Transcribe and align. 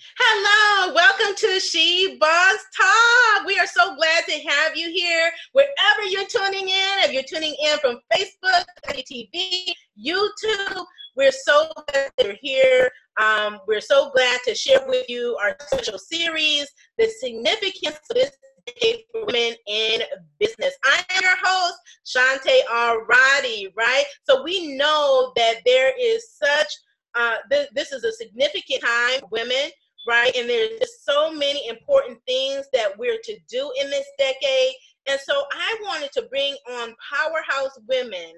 Hello, 0.00 0.94
welcome 0.94 1.34
to 1.36 1.60
She 1.60 2.16
Boss 2.18 2.56
Talk. 2.74 3.46
We 3.46 3.58
are 3.58 3.66
so 3.66 3.94
glad 3.96 4.24
to 4.28 4.48
have 4.48 4.74
you 4.74 4.88
here 4.88 5.30
wherever 5.52 6.02
you're 6.08 6.26
tuning 6.26 6.68
in. 6.68 6.98
If 7.00 7.12
you're 7.12 7.22
tuning 7.22 7.54
in 7.62 7.78
from 7.80 8.00
Facebook, 8.10 8.64
TV, 8.88 9.72
YouTube, 9.98 10.84
we're 11.16 11.32
so 11.32 11.70
glad 11.92 12.10
you're 12.22 12.36
here. 12.40 12.90
Um, 13.20 13.58
we're 13.68 13.82
so 13.82 14.10
glad 14.14 14.40
to 14.46 14.54
share 14.54 14.80
with 14.88 15.06
you 15.10 15.36
our 15.42 15.56
special 15.66 15.98
series, 15.98 16.66
The 16.96 17.08
Significance 17.20 17.98
of 18.08 18.16
This 18.16 18.30
Decade 18.66 19.04
for 19.12 19.26
Women 19.26 19.54
in 19.66 20.00
Business. 20.38 20.74
I 20.82 21.04
am 21.10 21.22
your 21.22 21.36
host, 21.42 21.78
Shante 22.06 22.64
Arati, 22.72 23.66
right? 23.76 24.04
So 24.22 24.42
we 24.42 24.76
know 24.76 25.32
that 25.36 25.56
there 25.66 25.92
is 26.00 26.30
such 26.42 26.72
uh, 27.14 27.36
th- 27.50 27.68
this 27.74 27.92
is 27.92 28.04
a 28.04 28.12
significant 28.12 28.82
time 28.82 29.20
for 29.20 29.28
women 29.30 29.70
right? 30.06 30.34
And 30.36 30.48
there's 30.48 30.78
just 30.78 31.04
so 31.04 31.32
many 31.32 31.68
important 31.68 32.18
things 32.26 32.66
that 32.72 32.98
we're 32.98 33.18
to 33.24 33.36
do 33.48 33.72
in 33.80 33.90
this 33.90 34.06
decade. 34.18 34.72
And 35.08 35.18
so 35.20 35.44
I 35.52 35.78
wanted 35.82 36.12
to 36.12 36.28
bring 36.30 36.56
on 36.70 36.94
powerhouse 37.12 37.78
women 37.88 38.32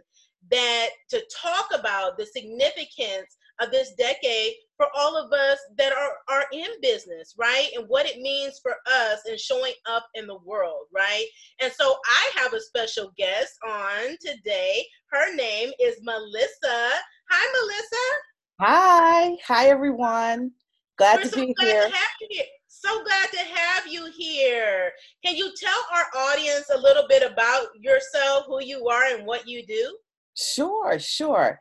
that 0.50 0.88
to 1.10 1.22
talk 1.42 1.68
about 1.72 2.18
the 2.18 2.26
significance 2.26 3.36
of 3.60 3.70
this 3.70 3.92
decade 3.94 4.54
for 4.76 4.86
all 4.96 5.16
of 5.16 5.32
us 5.32 5.58
that 5.78 5.92
are, 5.92 6.14
are 6.28 6.46
in 6.52 6.66
business, 6.80 7.34
right? 7.38 7.68
And 7.76 7.84
what 7.86 8.06
it 8.06 8.20
means 8.20 8.58
for 8.62 8.74
us 8.86 9.20
and 9.28 9.38
showing 9.38 9.74
up 9.86 10.06
in 10.14 10.26
the 10.26 10.38
world, 10.44 10.86
right? 10.94 11.26
And 11.60 11.72
so 11.72 11.96
I 12.06 12.40
have 12.40 12.54
a 12.54 12.60
special 12.60 13.12
guest 13.16 13.52
on 13.68 14.16
today. 14.20 14.84
Her 15.10 15.34
name 15.36 15.70
is 15.80 15.96
Melissa. 16.02 16.90
Hi, 17.30 17.60
Melissa. 17.60 18.06
Hi. 18.60 19.36
Hi, 19.46 19.68
everyone. 19.68 20.50
Glad 20.98 21.16
We're 21.16 21.22
to 21.22 21.28
so 21.28 21.46
be 21.46 21.54
glad 21.54 21.66
here. 21.66 21.82
To 21.88 21.94
have 21.94 22.10
you 22.20 22.26
here. 22.30 22.44
So 22.68 23.04
glad 23.04 23.30
to 23.30 23.38
have 23.38 23.86
you 23.86 24.10
here. 24.16 24.92
Can 25.24 25.36
you 25.36 25.52
tell 25.56 25.86
our 25.94 26.06
audience 26.30 26.66
a 26.74 26.78
little 26.78 27.06
bit 27.08 27.22
about 27.22 27.66
yourself, 27.80 28.46
who 28.46 28.62
you 28.62 28.88
are, 28.88 29.14
and 29.14 29.26
what 29.26 29.46
you 29.46 29.64
do? 29.64 29.96
Sure, 30.36 30.98
sure. 30.98 31.58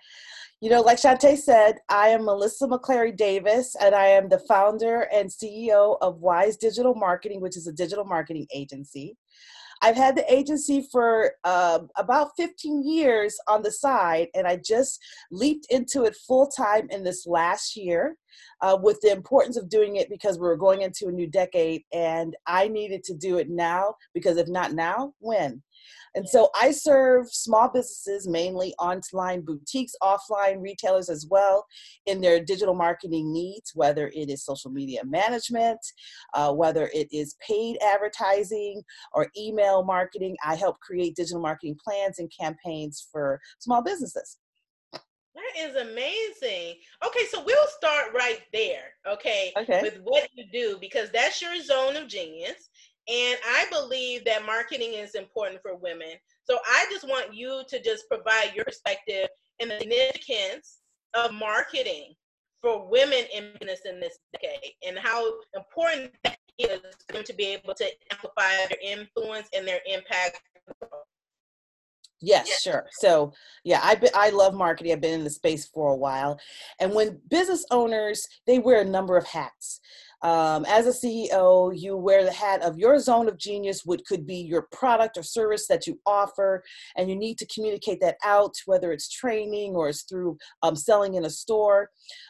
You 0.62 0.70
know, 0.70 0.82
like 0.82 1.00
Shante 1.00 1.38
said, 1.38 1.80
I 1.90 2.10
am 2.10 2.26
Melissa 2.26 2.68
McClary 2.68 3.16
Davis, 3.16 3.76
and 3.82 3.96
I 3.96 4.06
am 4.08 4.30
the 4.30 4.40
founder 4.48 5.08
and 5.14 5.30
CEO 5.30 5.98
of 6.02 6.20
Wise 6.20 6.58
Digital 6.58 6.94
Marketing, 6.94 7.42
which 7.42 7.58
is 7.58 7.68
a 7.68 7.74
digital 7.74 8.06
marketing 8.06 8.48
agency. 8.54 9.18
I've 9.82 9.96
had 9.96 10.16
the 10.16 10.32
agency 10.32 10.88
for 10.92 11.32
uh, 11.44 11.80
about 11.96 12.32
15 12.38 12.88
years 12.88 13.38
on 13.48 13.64
the 13.64 13.72
side, 13.72 14.28
and 14.36 14.48
I 14.48 14.58
just 14.58 15.00
leaped 15.32 15.68
into 15.70 16.04
it 16.04 16.16
full 16.28 16.48
time 16.48 16.88
in 16.90 17.04
this 17.04 17.26
last 17.26 17.76
year 17.76 18.16
uh, 18.62 18.78
with 18.82 19.00
the 19.02 19.12
importance 19.12 19.58
of 19.58 19.70
doing 19.70 19.96
it 19.96 20.10
because 20.10 20.38
we 20.38 20.48
were 20.48 20.58
going 20.58 20.84
into 20.84 21.08
a 21.08 21.12
new 21.12 21.28
decade, 21.28 21.84
and 21.94 22.36
I 22.46 22.68
needed 22.68 23.04
to 23.06 23.16
do 23.16 23.38
it 23.38 23.50
now 23.50 23.96
because 24.14 24.38
if 24.38 24.48
not 24.48 24.74
now, 24.74 25.14
when? 25.20 25.64
And 26.14 26.28
so 26.28 26.50
I 26.60 26.72
serve 26.72 27.32
small 27.32 27.70
businesses, 27.70 28.28
mainly 28.28 28.74
online 28.80 29.42
boutiques, 29.42 29.94
offline 30.04 30.62
retailers 30.62 31.10
as 31.10 31.26
well, 31.30 31.66
in 32.06 32.20
their 32.20 32.44
digital 32.44 32.74
marketing 32.74 33.32
needs, 33.32 33.72
whether 33.76 34.10
it 34.14 34.30
is 34.30 34.44
social 34.44 34.72
media 34.72 35.04
management, 35.06 35.80
uh, 36.34 36.52
whether 36.52 36.90
it 36.94 37.08
is 37.12 37.36
paid 37.46 37.78
advertising 37.82 38.82
or 39.14 39.28
email 39.38 39.84
marketing. 39.84 40.36
I 40.46 40.56
help 40.56 40.80
create 40.80 41.16
digital 41.16 41.42
marketing 41.42 41.78
plans 41.82 42.20
and 42.20 42.32
campaigns 42.38 43.08
for 43.12 43.40
small 43.60 43.82
businesses. 43.82 44.38
That 45.34 45.70
is 45.70 45.76
amazing. 45.76 46.76
Okay, 47.06 47.26
so 47.30 47.42
we'll 47.46 47.68
start 47.68 48.14
right 48.14 48.42
there, 48.52 48.96
okay, 49.08 49.54
okay. 49.58 49.82
with 49.82 50.00
what 50.04 50.28
you 50.34 50.44
do, 50.52 50.78
because 50.82 51.10
that's 51.10 51.42
your 51.42 51.58
zone 51.62 51.96
of 51.96 52.10
genius. 52.10 52.70
And 53.08 53.38
I 53.46 53.66
believe 53.72 54.24
that 54.26 54.46
marketing 54.46 54.94
is 54.94 55.16
important 55.16 55.62
for 55.62 55.76
women. 55.76 56.14
So 56.44 56.60
I 56.66 56.86
just 56.92 57.08
want 57.08 57.34
you 57.34 57.64
to 57.68 57.82
just 57.82 58.08
provide 58.08 58.54
your 58.56 58.66
perspective 58.66 59.28
and 59.60 59.72
the 59.72 59.80
significance 59.80 60.80
of 61.14 61.34
marketing 61.34 62.14
for 62.62 62.88
women 62.88 63.24
in 63.36 63.54
business 63.60 63.82
in 63.86 64.00
this 64.00 64.20
decade 64.34 64.74
and 64.88 64.98
how 65.00 65.34
important 65.56 66.12
that 66.24 66.38
is 66.60 66.80
for 67.08 67.14
them 67.14 67.24
to 67.24 67.34
be 67.34 67.46
able 67.46 67.74
to 67.74 67.86
amplify 68.12 68.52
their 68.70 68.78
influence 68.84 69.48
and 69.56 69.68
their 69.68 69.80
impact. 69.88 70.42
Yes, 72.24 72.46
yes, 72.48 72.62
sure. 72.62 72.86
So, 73.00 73.34
yeah, 73.64 73.80
I 73.82 74.00
I 74.14 74.30
love 74.30 74.54
marketing. 74.54 74.92
I've 74.92 75.02
been 75.02 75.20
in 75.20 75.24
the 75.24 75.30
space 75.32 75.66
for 75.66 75.92
a 75.92 75.96
while, 75.96 76.40
and 76.80 76.94
when 76.94 77.20
business 77.30 77.66
owners 77.72 78.28
they 78.46 78.60
wear 78.60 78.82
a 78.82 78.86
number 78.86 79.18
of 79.18 79.26
hats. 79.26 79.80
Um, 80.24 80.66
as 80.66 80.86
a 80.86 80.92
CEO, 80.92 81.72
you 81.76 81.98
wear 81.98 82.24
the 82.24 82.32
hat 82.32 82.62
of 82.62 82.78
your 82.78 83.00
zone 83.00 83.28
of 83.28 83.38
genius, 83.38 83.86
which 83.86 84.02
could 84.06 84.28
be 84.28 84.36
your 84.36 84.68
product 84.72 85.18
or 85.18 85.24
service 85.24 85.68
that 85.68 85.88
you 85.88 86.00
offer, 86.06 86.64
and 86.96 87.10
you 87.10 87.16
need 87.16 87.38
to 87.40 87.48
communicate 87.48 88.00
that 88.02 88.18
out, 88.24 88.54
whether 88.66 88.92
it's 88.92 89.10
training 89.10 89.76
or 89.76 89.90
it's 89.90 90.04
through 90.04 90.38
um, 90.62 90.76
selling 90.76 91.16
in 91.16 91.26
a 91.26 91.30
store. 91.30 91.90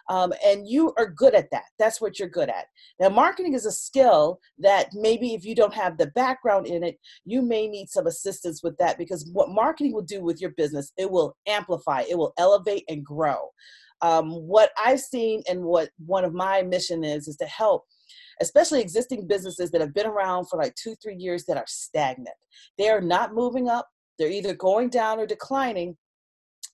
Um, 0.09 0.33
and 0.45 0.67
you 0.67 0.93
are 0.97 1.09
good 1.09 1.35
at 1.35 1.49
that. 1.51 1.65
That's 1.79 1.99
what 1.99 2.17
you're 2.17 2.29
good 2.29 2.49
at. 2.49 2.65
Now, 2.99 3.09
marketing 3.09 3.53
is 3.53 3.65
a 3.65 3.71
skill 3.71 4.39
that 4.59 4.89
maybe 4.93 5.33
if 5.33 5.43
you 5.43 5.55
don't 5.55 5.73
have 5.73 5.97
the 5.97 6.07
background 6.07 6.67
in 6.67 6.83
it, 6.83 6.97
you 7.25 7.41
may 7.41 7.67
need 7.67 7.89
some 7.89 8.07
assistance 8.07 8.63
with 8.63 8.77
that 8.77 8.97
because 8.97 9.29
what 9.33 9.49
marketing 9.49 9.93
will 9.93 10.01
do 10.01 10.23
with 10.23 10.39
your 10.39 10.51
business, 10.51 10.93
it 10.97 11.09
will 11.09 11.35
amplify, 11.47 12.03
it 12.09 12.17
will 12.17 12.33
elevate 12.37 12.85
and 12.87 13.05
grow 13.05 13.49
um, 14.01 14.31
what 14.31 14.71
I've 14.83 14.99
seen 14.99 15.43
and 15.49 15.63
what 15.63 15.89
one 16.05 16.23
of 16.25 16.33
my 16.33 16.61
mission 16.61 17.03
is 17.03 17.27
is 17.27 17.37
to 17.37 17.45
help 17.45 17.85
especially 18.41 18.81
existing 18.81 19.27
businesses 19.27 19.69
that 19.71 19.81
have 19.81 19.93
been 19.93 20.07
around 20.07 20.45
for 20.45 20.57
like 20.57 20.73
two 20.75 20.95
three 20.95 21.15
years 21.15 21.45
that 21.45 21.57
are 21.57 21.65
stagnant. 21.67 22.35
They 22.77 22.89
are 22.89 23.01
not 23.01 23.35
moving 23.35 23.69
up. 23.69 23.87
They're 24.17 24.29
either 24.29 24.53
going 24.53 24.89
down 24.89 25.19
or 25.19 25.25
declining 25.25 25.95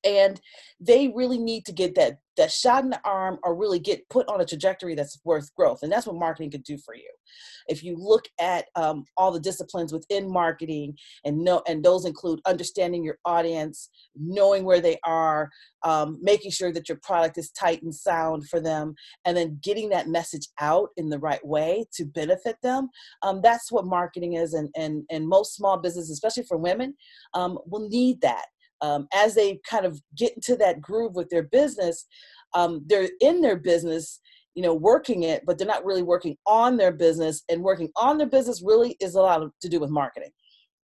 and 0.03 0.39
they 0.79 1.09
really 1.15 1.37
need 1.37 1.65
to 1.65 1.71
get 1.71 1.95
that 1.95 2.19
that 2.37 2.51
shot 2.51 2.83
in 2.83 2.91
the 2.91 3.01
arm 3.03 3.39
or 3.43 3.55
really 3.55 3.79
get 3.79 4.07
put 4.09 4.27
on 4.29 4.41
a 4.41 4.45
trajectory 4.45 4.93
that's 4.93 5.19
worth 5.25 5.53
growth 5.55 5.79
and 5.81 5.91
that's 5.91 6.05
what 6.05 6.15
marketing 6.15 6.51
can 6.51 6.61
do 6.61 6.77
for 6.77 6.95
you. 6.95 7.09
If 7.67 7.83
you 7.83 7.97
look 7.97 8.25
at 8.39 8.65
um, 8.75 9.05
all 9.17 9.31
the 9.31 9.39
disciplines 9.39 9.91
within 9.91 10.31
marketing 10.31 10.95
and 11.25 11.43
know 11.43 11.63
and 11.67 11.83
those 11.83 12.05
include 12.05 12.39
understanding 12.45 13.03
your 13.03 13.17
audience 13.25 13.89
knowing 14.15 14.63
where 14.63 14.79
they 14.79 14.99
are 15.03 15.49
um, 15.83 16.19
making 16.21 16.51
sure 16.51 16.71
that 16.71 16.87
your 16.87 16.99
product 17.03 17.37
is 17.37 17.49
tight 17.51 17.81
and 17.81 17.93
sound 17.93 18.47
for 18.47 18.59
them 18.59 18.93
and 19.25 19.35
then 19.35 19.59
getting 19.63 19.89
that 19.89 20.07
message 20.07 20.47
out 20.59 20.89
in 20.95 21.09
the 21.09 21.19
right 21.19 21.45
way 21.45 21.85
to 21.93 22.05
benefit 22.05 22.55
them 22.61 22.89
um, 23.23 23.41
that's 23.41 23.71
what 23.71 23.85
marketing 23.85 24.33
is 24.33 24.53
and, 24.53 24.69
and 24.75 25.03
and 25.09 25.27
most 25.27 25.55
small 25.55 25.77
businesses 25.77 26.11
especially 26.11 26.43
for 26.43 26.57
women 26.57 26.93
um, 27.33 27.57
will 27.65 27.89
need 27.89 28.21
that 28.21 28.45
um, 28.81 29.07
as 29.13 29.35
they 29.35 29.59
kind 29.69 29.85
of 29.85 29.99
get 30.15 30.33
into 30.33 30.55
that 30.57 30.81
groove 30.81 31.15
with 31.15 31.29
their 31.29 31.43
business, 31.43 32.05
um, 32.53 32.83
they're 32.87 33.09
in 33.21 33.41
their 33.41 33.57
business, 33.57 34.19
you 34.55 34.63
know, 34.63 34.73
working 34.73 35.23
it, 35.23 35.43
but 35.45 35.57
they're 35.57 35.67
not 35.67 35.85
really 35.85 36.03
working 36.03 36.37
on 36.45 36.77
their 36.77 36.91
business. 36.91 37.43
And 37.49 37.63
working 37.63 37.89
on 37.95 38.17
their 38.17 38.27
business 38.27 38.61
really 38.61 38.95
is 38.99 39.15
a 39.15 39.21
lot 39.21 39.47
to 39.61 39.69
do 39.69 39.79
with 39.79 39.89
marketing. 39.89 40.31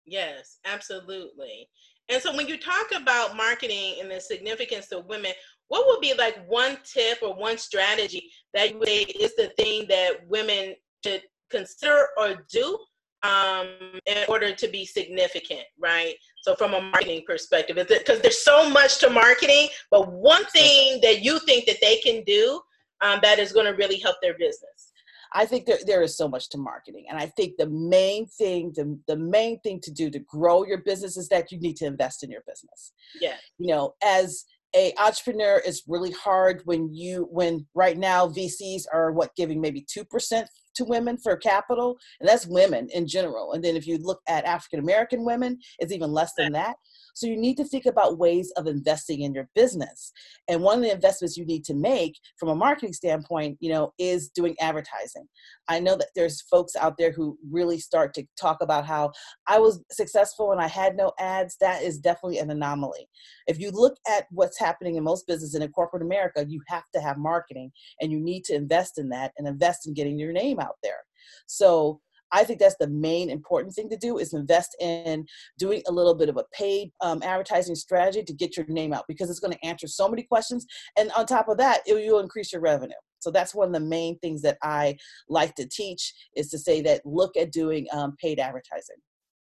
Yes, 0.06 0.58
absolutely. 0.64 1.68
And 2.08 2.20
so 2.20 2.34
when 2.34 2.48
you 2.48 2.58
talk 2.58 2.90
about 2.94 3.36
marketing 3.36 3.96
and 4.00 4.10
the 4.10 4.20
significance 4.20 4.90
of 4.90 5.06
women, 5.06 5.32
what 5.68 5.86
would 5.86 6.00
be 6.00 6.14
like 6.18 6.44
one 6.48 6.78
tip 6.84 7.18
or 7.22 7.34
one 7.36 7.56
strategy 7.56 8.30
that 8.52 8.72
you 8.72 8.84
say 8.84 9.02
is 9.02 9.36
the 9.36 9.52
thing 9.56 9.86
that 9.88 10.26
women 10.28 10.74
should 11.04 11.22
consider 11.50 12.08
or 12.18 12.44
do 12.50 12.76
um, 13.22 13.68
in 14.06 14.24
order 14.28 14.52
to 14.52 14.68
be 14.68 14.84
significant, 14.84 15.62
right? 15.78 16.14
So 16.42 16.54
from 16.54 16.74
a 16.74 16.80
marketing 16.80 17.22
perspective, 17.26 17.78
is 17.78 17.90
it 17.90 18.06
because 18.06 18.20
there's 18.20 18.42
so 18.42 18.68
much 18.70 18.98
to 19.00 19.10
marketing, 19.10 19.68
but 19.90 20.10
one 20.12 20.44
thing 20.46 21.00
that 21.02 21.22
you 21.22 21.38
think 21.40 21.66
that 21.66 21.78
they 21.80 21.98
can 21.98 22.24
do 22.24 22.60
um, 23.00 23.20
that 23.22 23.38
is 23.38 23.52
going 23.52 23.66
to 23.66 23.72
really 23.72 23.98
help 23.98 24.16
their 24.22 24.34
business. 24.34 24.92
I 25.32 25.46
think 25.46 25.66
there, 25.66 25.78
there 25.86 26.02
is 26.02 26.16
so 26.16 26.28
much 26.28 26.48
to 26.50 26.58
marketing. 26.58 27.04
And 27.08 27.18
I 27.18 27.26
think 27.26 27.56
the 27.56 27.68
main 27.68 28.26
thing, 28.26 28.72
the, 28.74 28.98
the 29.06 29.16
main 29.16 29.60
thing 29.60 29.80
to 29.82 29.90
do 29.90 30.10
to 30.10 30.18
grow 30.18 30.64
your 30.64 30.78
business 30.78 31.16
is 31.16 31.28
that 31.28 31.52
you 31.52 31.60
need 31.60 31.76
to 31.76 31.86
invest 31.86 32.24
in 32.24 32.30
your 32.30 32.42
business. 32.48 32.92
Yeah. 33.20 33.36
You 33.58 33.68
know, 33.68 33.94
as 34.02 34.44
a 34.74 34.92
entrepreneur 34.98 35.60
it's 35.64 35.82
really 35.88 36.12
hard 36.12 36.62
when 36.64 36.94
you 36.94 37.28
when 37.30 37.66
right 37.74 37.98
now 37.98 38.28
VCs 38.28 38.84
are 38.92 39.12
what 39.12 39.34
giving 39.34 39.60
maybe 39.60 39.82
2% 39.82 40.44
to 40.74 40.84
women 40.84 41.16
for 41.16 41.36
capital, 41.36 41.98
and 42.20 42.28
that's 42.28 42.46
women 42.46 42.88
in 42.92 43.06
general. 43.06 43.52
And 43.52 43.64
then 43.64 43.76
if 43.76 43.86
you 43.86 43.98
look 43.98 44.20
at 44.28 44.44
African 44.44 44.80
American 44.80 45.24
women, 45.24 45.58
it's 45.78 45.92
even 45.92 46.12
less 46.12 46.32
than 46.36 46.52
that. 46.52 46.76
So 47.14 47.26
you 47.26 47.36
need 47.36 47.56
to 47.56 47.64
think 47.64 47.86
about 47.86 48.18
ways 48.18 48.52
of 48.56 48.66
investing 48.66 49.22
in 49.22 49.34
your 49.34 49.48
business. 49.54 50.12
And 50.48 50.62
one 50.62 50.78
of 50.78 50.84
the 50.84 50.92
investments 50.92 51.36
you 51.36 51.44
need 51.44 51.64
to 51.64 51.74
make 51.74 52.18
from 52.38 52.48
a 52.48 52.54
marketing 52.54 52.92
standpoint, 52.92 53.58
you 53.60 53.70
know, 53.70 53.92
is 53.98 54.28
doing 54.30 54.56
advertising. 54.60 55.26
I 55.68 55.80
know 55.80 55.96
that 55.96 56.10
there's 56.14 56.42
folks 56.42 56.76
out 56.76 56.96
there 56.98 57.12
who 57.12 57.38
really 57.50 57.78
start 57.78 58.14
to 58.14 58.24
talk 58.38 58.58
about 58.60 58.86
how 58.86 59.12
I 59.46 59.58
was 59.58 59.82
successful 59.90 60.52
and 60.52 60.60
I 60.60 60.66
had 60.66 60.96
no 60.96 61.12
ads. 61.18 61.56
That 61.60 61.82
is 61.82 61.98
definitely 61.98 62.38
an 62.38 62.50
anomaly. 62.50 63.08
If 63.46 63.58
you 63.58 63.70
look 63.70 63.96
at 64.08 64.26
what's 64.30 64.58
happening 64.58 64.96
in 64.96 65.04
most 65.04 65.26
businesses 65.26 65.54
in 65.54 65.70
corporate 65.72 66.02
America, 66.02 66.44
you 66.48 66.60
have 66.68 66.84
to 66.94 67.00
have 67.00 67.18
marketing 67.18 67.70
and 68.00 68.10
you 68.10 68.20
need 68.20 68.44
to 68.44 68.54
invest 68.54 68.98
in 68.98 69.08
that 69.10 69.32
and 69.38 69.46
invest 69.46 69.86
in 69.86 69.94
getting 69.94 70.18
your 70.18 70.32
name 70.32 70.58
out 70.60 70.76
there. 70.82 70.98
So 71.46 72.00
I 72.32 72.44
think 72.44 72.60
that's 72.60 72.76
the 72.78 72.88
main 72.88 73.30
important 73.30 73.74
thing 73.74 73.88
to 73.90 73.96
do 73.96 74.18
is 74.18 74.32
invest 74.32 74.76
in 74.80 75.26
doing 75.58 75.82
a 75.88 75.92
little 75.92 76.14
bit 76.14 76.28
of 76.28 76.36
a 76.36 76.44
paid 76.52 76.90
um, 77.00 77.22
advertising 77.22 77.74
strategy 77.74 78.22
to 78.22 78.32
get 78.32 78.56
your 78.56 78.66
name 78.66 78.92
out 78.92 79.04
because 79.08 79.30
it's 79.30 79.40
going 79.40 79.52
to 79.52 79.66
answer 79.66 79.86
so 79.86 80.08
many 80.08 80.22
questions. 80.22 80.66
And 80.98 81.10
on 81.12 81.26
top 81.26 81.48
of 81.48 81.58
that, 81.58 81.80
it 81.86 81.94
will 81.94 82.20
increase 82.20 82.52
your 82.52 82.62
revenue. 82.62 82.94
So 83.20 83.30
that's 83.30 83.54
one 83.54 83.68
of 83.68 83.74
the 83.74 83.80
main 83.80 84.18
things 84.18 84.42
that 84.42 84.58
I 84.62 84.96
like 85.28 85.54
to 85.56 85.68
teach 85.68 86.12
is 86.34 86.48
to 86.50 86.58
say 86.58 86.80
that 86.82 87.04
look 87.04 87.36
at 87.36 87.52
doing 87.52 87.86
um, 87.92 88.16
paid 88.20 88.38
advertising. 88.38 88.96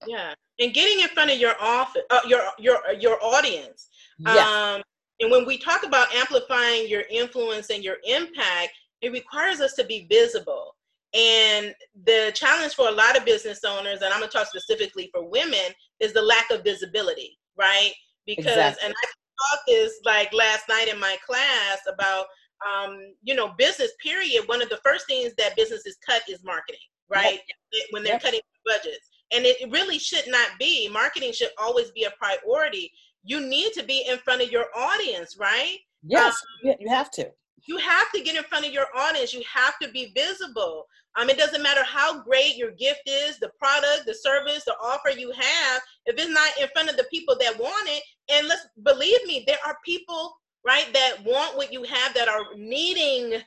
Yeah, 0.07 0.33
and 0.59 0.73
getting 0.73 1.01
in 1.01 1.09
front 1.09 1.31
of 1.31 1.37
your 1.37 1.55
office, 1.59 2.03
uh, 2.09 2.19
your 2.25 2.41
your 2.57 2.77
your 2.97 3.21
audience. 3.21 3.89
Yes. 4.19 4.47
Um, 4.47 4.81
and 5.19 5.29
when 5.29 5.45
we 5.45 5.57
talk 5.57 5.83
about 5.85 6.13
amplifying 6.15 6.87
your 6.87 7.03
influence 7.09 7.69
and 7.69 7.83
your 7.83 7.97
impact, 8.05 8.71
it 9.01 9.11
requires 9.11 9.59
us 9.59 9.73
to 9.73 9.83
be 9.83 10.07
visible. 10.09 10.75
And 11.13 11.73
the 12.05 12.31
challenge 12.35 12.73
for 12.73 12.87
a 12.87 12.91
lot 12.91 13.17
of 13.17 13.25
business 13.25 13.61
owners, 13.65 14.01
and 14.01 14.13
I'm 14.13 14.19
gonna 14.19 14.31
talk 14.31 14.47
specifically 14.47 15.09
for 15.13 15.27
women, 15.27 15.73
is 15.99 16.13
the 16.13 16.21
lack 16.21 16.51
of 16.51 16.63
visibility, 16.63 17.37
right? 17.57 17.91
Because, 18.27 18.45
exactly. 18.45 18.85
and 18.85 18.93
I 18.93 19.07
taught 19.07 19.59
this 19.67 19.93
like 20.05 20.31
last 20.33 20.65
night 20.69 20.87
in 20.87 20.99
my 20.99 21.17
class 21.25 21.79
about, 21.91 22.25
um, 22.67 22.99
you 23.23 23.33
know, 23.33 23.53
business 23.57 23.91
period. 24.03 24.47
One 24.47 24.61
of 24.61 24.69
the 24.69 24.79
first 24.83 25.07
things 25.07 25.33
that 25.37 25.55
businesses 25.55 25.97
cut 26.05 26.21
is 26.29 26.43
marketing, 26.43 26.79
right? 27.09 27.39
Yep. 27.73 27.83
When 27.91 28.03
they're 28.03 28.13
yep. 28.13 28.23
cutting 28.23 28.41
budgets. 28.65 29.09
And 29.31 29.45
it 29.45 29.71
really 29.71 29.99
should 29.99 30.25
not 30.27 30.49
be. 30.59 30.89
Marketing 30.89 31.31
should 31.31 31.51
always 31.59 31.91
be 31.91 32.03
a 32.03 32.11
priority. 32.11 32.91
You 33.23 33.41
need 33.41 33.73
to 33.73 33.83
be 33.83 34.05
in 34.07 34.17
front 34.19 34.41
of 34.41 34.51
your 34.51 34.65
audience, 34.75 35.37
right? 35.39 35.77
Yes, 36.03 36.41
um, 36.65 36.75
you 36.79 36.89
have 36.89 37.11
to 37.11 37.29
you 37.65 37.77
have 37.77 38.11
to 38.13 38.21
get 38.21 38.35
in 38.35 38.43
front 38.43 38.65
of 38.65 38.73
your 38.73 38.87
audience. 38.95 39.33
You 39.33 39.43
have 39.53 39.77
to 39.81 39.89
be 39.89 40.11
visible. 40.15 40.85
Um, 41.17 41.29
it 41.29 41.37
doesn't 41.37 41.63
matter 41.63 41.83
how 41.83 42.21
great 42.21 42.55
your 42.55 42.71
gift 42.71 43.01
is 43.07 43.39
the 43.39 43.49
product 43.57 44.05
the 44.05 44.13
service 44.13 44.63
the 44.63 44.75
offer 44.81 45.09
you 45.09 45.31
have 45.31 45.81
if 46.05 46.15
it's 46.17 46.29
not 46.29 46.49
in 46.61 46.67
front 46.71 46.89
of 46.89 46.97
the 46.97 47.05
people 47.11 47.35
that 47.39 47.59
want 47.59 47.89
it 47.89 48.03
and 48.31 48.47
let's 48.47 48.67
believe 48.83 49.25
me 49.25 49.43
there 49.47 49.57
are 49.65 49.75
people 49.83 50.37
right 50.63 50.87
that 50.93 51.15
want 51.25 51.57
what 51.57 51.73
you 51.73 51.83
have 51.83 52.13
that 52.13 52.29
are 52.29 52.55
needing 52.55 53.41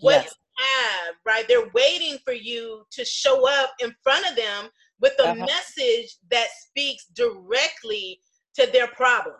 what 0.00 0.22
yes. 0.22 0.26
you 0.26 0.64
have 0.64 1.14
right? 1.26 1.44
They're 1.48 1.70
waiting 1.74 2.18
for 2.24 2.32
you 2.32 2.84
to 2.92 3.04
show 3.04 3.48
up 3.48 3.72
in 3.80 3.92
front 4.02 4.30
of 4.30 4.36
them 4.36 4.68
with 5.00 5.14
a 5.18 5.30
uh-huh. 5.30 5.46
message 5.46 6.16
that 6.30 6.46
speaks 6.68 7.06
directly 7.14 8.20
to 8.54 8.70
their 8.72 8.86
problem 8.86 9.36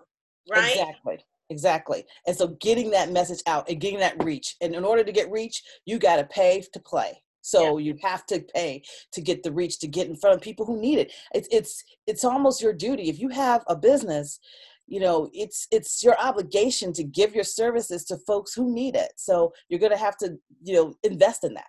right? 0.50 0.72
Exactly 0.72 1.24
Exactly. 1.52 2.06
And 2.26 2.34
so 2.34 2.48
getting 2.62 2.90
that 2.92 3.12
message 3.12 3.42
out 3.46 3.68
and 3.68 3.78
getting 3.78 4.00
that 4.00 4.24
reach. 4.24 4.56
And 4.62 4.74
in 4.74 4.84
order 4.84 5.04
to 5.04 5.12
get 5.12 5.30
reach, 5.30 5.62
you 5.84 5.98
got 5.98 6.16
to 6.16 6.24
pay 6.24 6.64
to 6.72 6.80
play. 6.80 7.22
So 7.42 7.76
yeah. 7.76 7.84
you 7.84 7.98
have 8.02 8.24
to 8.26 8.40
pay 8.54 8.82
to 9.12 9.20
get 9.20 9.42
the 9.42 9.52
reach 9.52 9.78
to 9.80 9.86
get 9.86 10.08
in 10.08 10.16
front 10.16 10.34
of 10.34 10.40
people 10.40 10.64
who 10.64 10.80
need 10.80 10.98
it. 10.98 11.12
It's 11.34 11.48
it's 11.50 11.84
it's 12.06 12.24
almost 12.24 12.62
your 12.62 12.72
duty. 12.72 13.10
If 13.10 13.20
you 13.20 13.28
have 13.28 13.64
a 13.66 13.76
business, 13.76 14.40
you 14.86 15.00
know, 15.00 15.28
it's 15.34 15.66
it's 15.70 16.02
your 16.02 16.16
obligation 16.18 16.94
to 16.94 17.04
give 17.04 17.34
your 17.34 17.44
services 17.44 18.04
to 18.06 18.16
folks 18.26 18.54
who 18.54 18.72
need 18.72 18.96
it. 18.96 19.12
So 19.16 19.52
you're 19.68 19.80
going 19.80 19.92
to 19.92 19.98
have 19.98 20.16
to, 20.18 20.38
you 20.62 20.74
know, 20.74 20.94
invest 21.02 21.44
in 21.44 21.52
that. 21.54 21.66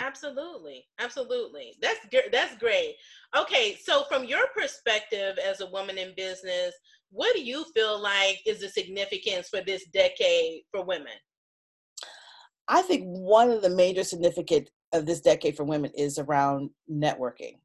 Absolutely. 0.00 0.86
Absolutely. 0.98 1.74
That's. 1.80 2.00
That's 2.32 2.56
great. 2.56 2.96
Okay, 3.36 3.78
so 3.80 4.04
from 4.08 4.24
your 4.24 4.46
perspective 4.56 5.38
as 5.38 5.60
a 5.60 5.70
woman 5.70 5.98
in 5.98 6.14
business, 6.16 6.74
what 7.10 7.34
do 7.34 7.42
you 7.42 7.64
feel 7.74 8.00
like 8.00 8.40
is 8.46 8.60
the 8.60 8.68
significance 8.68 9.48
for 9.48 9.60
this 9.60 9.84
decade 9.92 10.62
for 10.70 10.84
women? 10.84 11.12
I 12.68 12.82
think 12.82 13.04
one 13.04 13.50
of 13.50 13.62
the 13.62 13.70
major 13.70 14.04
significant 14.04 14.70
of 14.92 15.06
this 15.06 15.20
decade 15.20 15.56
for 15.56 15.64
women 15.64 15.90
is 15.96 16.18
around 16.18 16.70
networking 16.90 17.58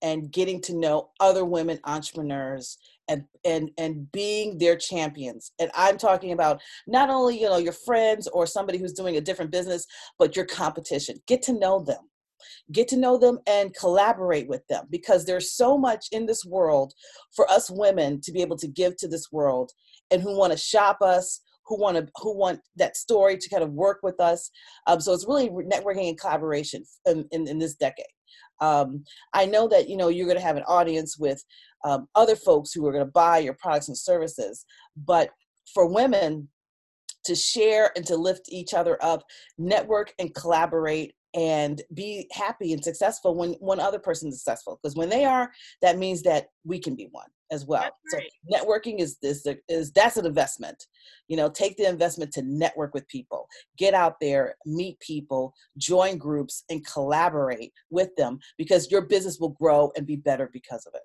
and 0.00 0.30
getting 0.30 0.60
to 0.62 0.74
know 0.74 1.10
other 1.20 1.44
women 1.44 1.80
entrepreneurs 1.84 2.78
and 3.08 3.24
and 3.44 3.70
and 3.78 4.10
being 4.12 4.56
their 4.58 4.76
champions. 4.76 5.52
And 5.58 5.70
i'm 5.74 5.98
talking 5.98 6.32
about 6.32 6.60
not 6.86 7.10
only 7.10 7.40
you 7.40 7.48
know 7.48 7.56
your 7.56 7.72
friends 7.72 8.28
or 8.28 8.46
somebody 8.46 8.78
who's 8.78 8.92
doing 8.92 9.16
a 9.16 9.20
different 9.20 9.50
business 9.50 9.86
but 10.18 10.36
your 10.36 10.44
competition. 10.44 11.16
Get 11.26 11.42
to 11.42 11.58
know 11.58 11.82
them 11.82 12.08
get 12.72 12.88
to 12.88 12.96
know 12.96 13.18
them 13.18 13.38
and 13.46 13.74
collaborate 13.74 14.48
with 14.48 14.66
them 14.68 14.86
because 14.90 15.24
there's 15.24 15.52
so 15.52 15.78
much 15.78 16.06
in 16.12 16.26
this 16.26 16.44
world 16.44 16.92
for 17.34 17.50
us 17.50 17.70
women 17.70 18.20
to 18.22 18.32
be 18.32 18.42
able 18.42 18.56
to 18.56 18.68
give 18.68 18.96
to 18.96 19.08
this 19.08 19.32
world 19.32 19.70
and 20.10 20.22
who 20.22 20.36
want 20.36 20.52
to 20.52 20.58
shop 20.58 21.02
us 21.02 21.40
who 21.68 21.78
want 21.78 21.96
to 21.96 22.08
who 22.16 22.36
want 22.36 22.60
that 22.76 22.96
story 22.96 23.36
to 23.36 23.50
kind 23.50 23.62
of 23.62 23.72
work 23.72 23.98
with 24.02 24.18
us. 24.20 24.50
Um, 24.86 25.00
so 25.00 25.12
it's 25.12 25.26
really 25.28 25.50
networking 25.50 26.08
and 26.08 26.18
collaboration 26.18 26.82
in, 27.06 27.26
in, 27.30 27.46
in 27.46 27.58
this 27.58 27.74
decade. 27.74 28.06
Um, 28.60 29.04
i 29.34 29.46
know 29.46 29.68
that 29.68 29.88
you 29.88 29.96
know 29.96 30.08
you're 30.08 30.26
going 30.26 30.38
to 30.38 30.44
have 30.44 30.56
an 30.56 30.64
audience 30.64 31.16
with 31.16 31.40
um, 31.84 32.08
other 32.16 32.34
folks 32.34 32.72
who 32.72 32.84
are 32.88 32.92
going 32.92 33.04
to 33.04 33.12
buy 33.12 33.38
your 33.38 33.54
products 33.54 33.86
and 33.86 33.96
services 33.96 34.64
but 34.96 35.30
for 35.72 35.86
women 35.86 36.48
to 37.24 37.36
share 37.36 37.92
and 37.94 38.04
to 38.06 38.16
lift 38.16 38.48
each 38.48 38.74
other 38.74 38.98
up 39.00 39.22
network 39.58 40.12
and 40.18 40.34
collaborate 40.34 41.14
and 41.34 41.82
be 41.92 42.26
happy 42.32 42.72
and 42.72 42.82
successful 42.82 43.34
when 43.34 43.52
one 43.54 43.80
other 43.80 43.98
person 43.98 44.28
is 44.28 44.42
successful 44.42 44.78
because 44.82 44.96
when 44.96 45.08
they 45.08 45.24
are 45.24 45.50
that 45.82 45.98
means 45.98 46.22
that 46.22 46.46
we 46.64 46.78
can 46.78 46.94
be 46.94 47.08
one 47.10 47.28
as 47.50 47.66
well 47.66 47.90
right. 48.14 48.30
so 48.50 48.56
networking 48.56 48.98
is 48.98 49.18
this 49.22 49.44
is, 49.44 49.56
is 49.68 49.92
that's 49.92 50.16
an 50.16 50.24
investment 50.24 50.86
you 51.28 51.36
know 51.36 51.48
take 51.50 51.76
the 51.76 51.86
investment 51.86 52.32
to 52.32 52.42
network 52.42 52.94
with 52.94 53.06
people 53.08 53.46
get 53.76 53.92
out 53.92 54.16
there 54.20 54.54
meet 54.64 54.98
people 55.00 55.52
join 55.76 56.16
groups 56.16 56.64
and 56.70 56.86
collaborate 56.86 57.72
with 57.90 58.08
them 58.16 58.38
because 58.56 58.90
your 58.90 59.02
business 59.02 59.38
will 59.38 59.50
grow 59.50 59.92
and 59.96 60.06
be 60.06 60.16
better 60.16 60.48
because 60.52 60.86
of 60.86 60.94
it 60.94 61.02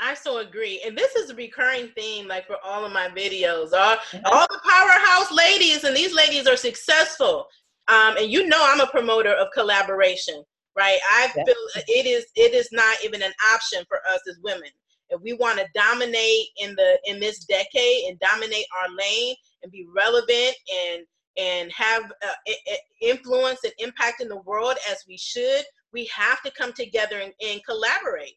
I 0.00 0.14
so 0.14 0.38
agree. 0.38 0.80
And 0.86 0.96
this 0.96 1.16
is 1.16 1.30
a 1.30 1.34
recurring 1.34 1.88
theme, 1.96 2.28
like 2.28 2.46
for 2.46 2.56
all 2.64 2.84
of 2.84 2.92
my 2.92 3.08
videos. 3.08 3.72
All, 3.72 3.96
mm-hmm. 3.96 4.18
all 4.26 4.46
the 4.48 4.60
powerhouse 4.64 5.32
ladies, 5.32 5.82
and 5.82 5.96
these 5.96 6.14
ladies 6.14 6.46
are 6.46 6.56
successful. 6.56 7.48
Um, 7.88 8.16
and 8.18 8.30
you 8.30 8.46
know 8.46 8.60
I'm 8.60 8.80
a 8.80 8.86
promoter 8.86 9.32
of 9.32 9.48
collaboration, 9.54 10.44
right? 10.76 10.98
I 11.10 11.28
feel 11.28 11.44
it 11.88 12.06
is 12.06 12.26
it 12.34 12.54
is 12.54 12.68
not 12.70 12.98
even 13.04 13.22
an 13.22 13.32
option 13.54 13.82
for 13.88 13.98
us 14.12 14.20
as 14.28 14.38
women. 14.42 14.68
If 15.10 15.22
we 15.22 15.32
want 15.32 15.58
to 15.58 15.66
dominate 15.74 16.48
in 16.58 16.74
the 16.76 16.98
in 17.06 17.18
this 17.18 17.44
decade 17.44 18.04
and 18.08 18.18
dominate 18.20 18.66
our 18.78 18.88
lane 18.94 19.34
and 19.62 19.72
be 19.72 19.86
relevant 19.94 20.54
and 20.86 21.06
and 21.38 21.72
have 21.72 22.04
uh, 22.04 22.52
influence 23.00 23.60
and 23.64 23.72
impact 23.78 24.20
in 24.20 24.28
the 24.28 24.40
world 24.42 24.74
as 24.90 25.04
we 25.08 25.16
should, 25.16 25.64
we 25.92 26.04
have 26.06 26.42
to 26.42 26.50
come 26.50 26.72
together 26.72 27.20
and, 27.20 27.32
and 27.40 27.64
collaborate. 27.64 28.34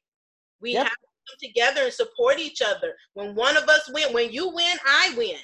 We 0.62 0.74
yep. 0.74 0.84
have 0.84 0.94
to 0.94 1.08
come 1.28 1.50
together 1.50 1.82
and 1.86 1.94
support 1.94 2.40
each 2.40 2.62
other. 2.62 2.94
When 3.16 3.36
one 3.36 3.58
of 3.58 3.68
us 3.68 3.90
win, 3.92 4.14
when 4.14 4.32
you 4.32 4.50
win, 4.50 4.78
I 4.86 5.14
win 5.18 5.40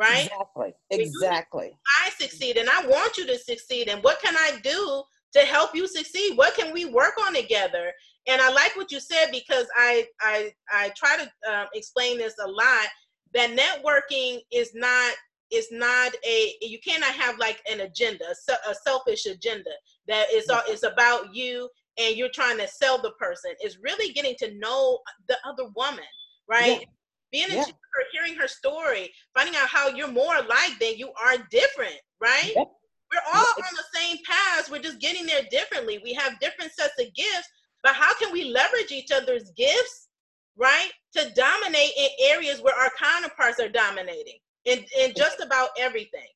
right? 0.00 0.24
Exactly. 0.24 0.74
Exactly. 0.90 1.78
I 2.02 2.10
succeed 2.10 2.56
and 2.56 2.68
I 2.68 2.86
want 2.86 3.18
you 3.18 3.26
to 3.26 3.38
succeed. 3.38 3.88
And 3.88 4.02
what 4.02 4.20
can 4.22 4.34
I 4.34 4.58
do 4.64 5.02
to 5.34 5.40
help 5.40 5.74
you 5.74 5.86
succeed? 5.86 6.36
What 6.36 6.54
can 6.56 6.72
we 6.72 6.86
work 6.86 7.14
on 7.24 7.34
together? 7.34 7.92
And 8.26 8.40
I 8.40 8.50
like 8.50 8.74
what 8.76 8.90
you 8.90 8.98
said 8.98 9.26
because 9.30 9.66
I 9.76 10.06
I 10.20 10.52
I 10.72 10.92
try 10.96 11.16
to 11.16 11.52
um, 11.52 11.66
explain 11.74 12.18
this 12.18 12.34
a 12.42 12.48
lot. 12.48 12.88
That 13.34 13.50
networking 13.50 14.40
is 14.50 14.72
not 14.74 15.14
is 15.52 15.68
not 15.70 16.12
a 16.26 16.54
you 16.62 16.78
cannot 16.84 17.12
have 17.12 17.38
like 17.38 17.60
an 17.70 17.80
agenda, 17.80 18.24
a 18.68 18.74
selfish 18.74 19.26
agenda 19.26 19.70
that 20.08 20.26
is 20.32 20.50
is 20.70 20.82
about 20.82 21.34
you 21.34 21.68
and 21.98 22.16
you're 22.16 22.30
trying 22.32 22.58
to 22.58 22.68
sell 22.68 23.00
the 23.00 23.12
person. 23.12 23.52
It's 23.60 23.78
really 23.82 24.12
getting 24.14 24.34
to 24.38 24.54
know 24.58 24.98
the 25.28 25.36
other 25.44 25.68
woman, 25.76 26.04
right? 26.48 26.80
Yeah 26.80 26.86
being 27.32 27.48
yeah. 27.50 27.64
her, 27.64 28.04
hearing 28.12 28.34
her 28.38 28.48
story, 28.48 29.10
finding 29.36 29.56
out 29.56 29.68
how 29.68 29.88
you're 29.88 30.10
more 30.10 30.36
alike 30.36 30.72
than 30.80 30.96
you 30.96 31.12
are 31.22 31.36
different, 31.50 31.96
right? 32.20 32.52
Yep. 32.56 32.68
We're 33.12 33.34
all 33.34 33.46
yep. 33.56 33.66
on 33.66 33.76
the 33.76 33.98
same 33.98 34.18
path. 34.24 34.70
We're 34.70 34.82
just 34.82 35.00
getting 35.00 35.26
there 35.26 35.42
differently. 35.50 36.00
We 36.02 36.12
have 36.14 36.38
different 36.40 36.72
sets 36.72 37.00
of 37.00 37.12
gifts, 37.14 37.48
but 37.82 37.94
how 37.94 38.14
can 38.14 38.32
we 38.32 38.44
leverage 38.44 38.92
each 38.92 39.10
other's 39.10 39.50
gifts, 39.56 40.08
right, 40.56 40.90
to 41.16 41.30
dominate 41.34 41.90
in 41.96 42.08
areas 42.20 42.60
where 42.62 42.76
our 42.76 42.90
counterparts 43.00 43.58
are 43.58 43.68
dominating 43.68 44.38
in, 44.64 44.84
in 45.00 45.12
just 45.16 45.40
about 45.40 45.70
everything, 45.78 46.28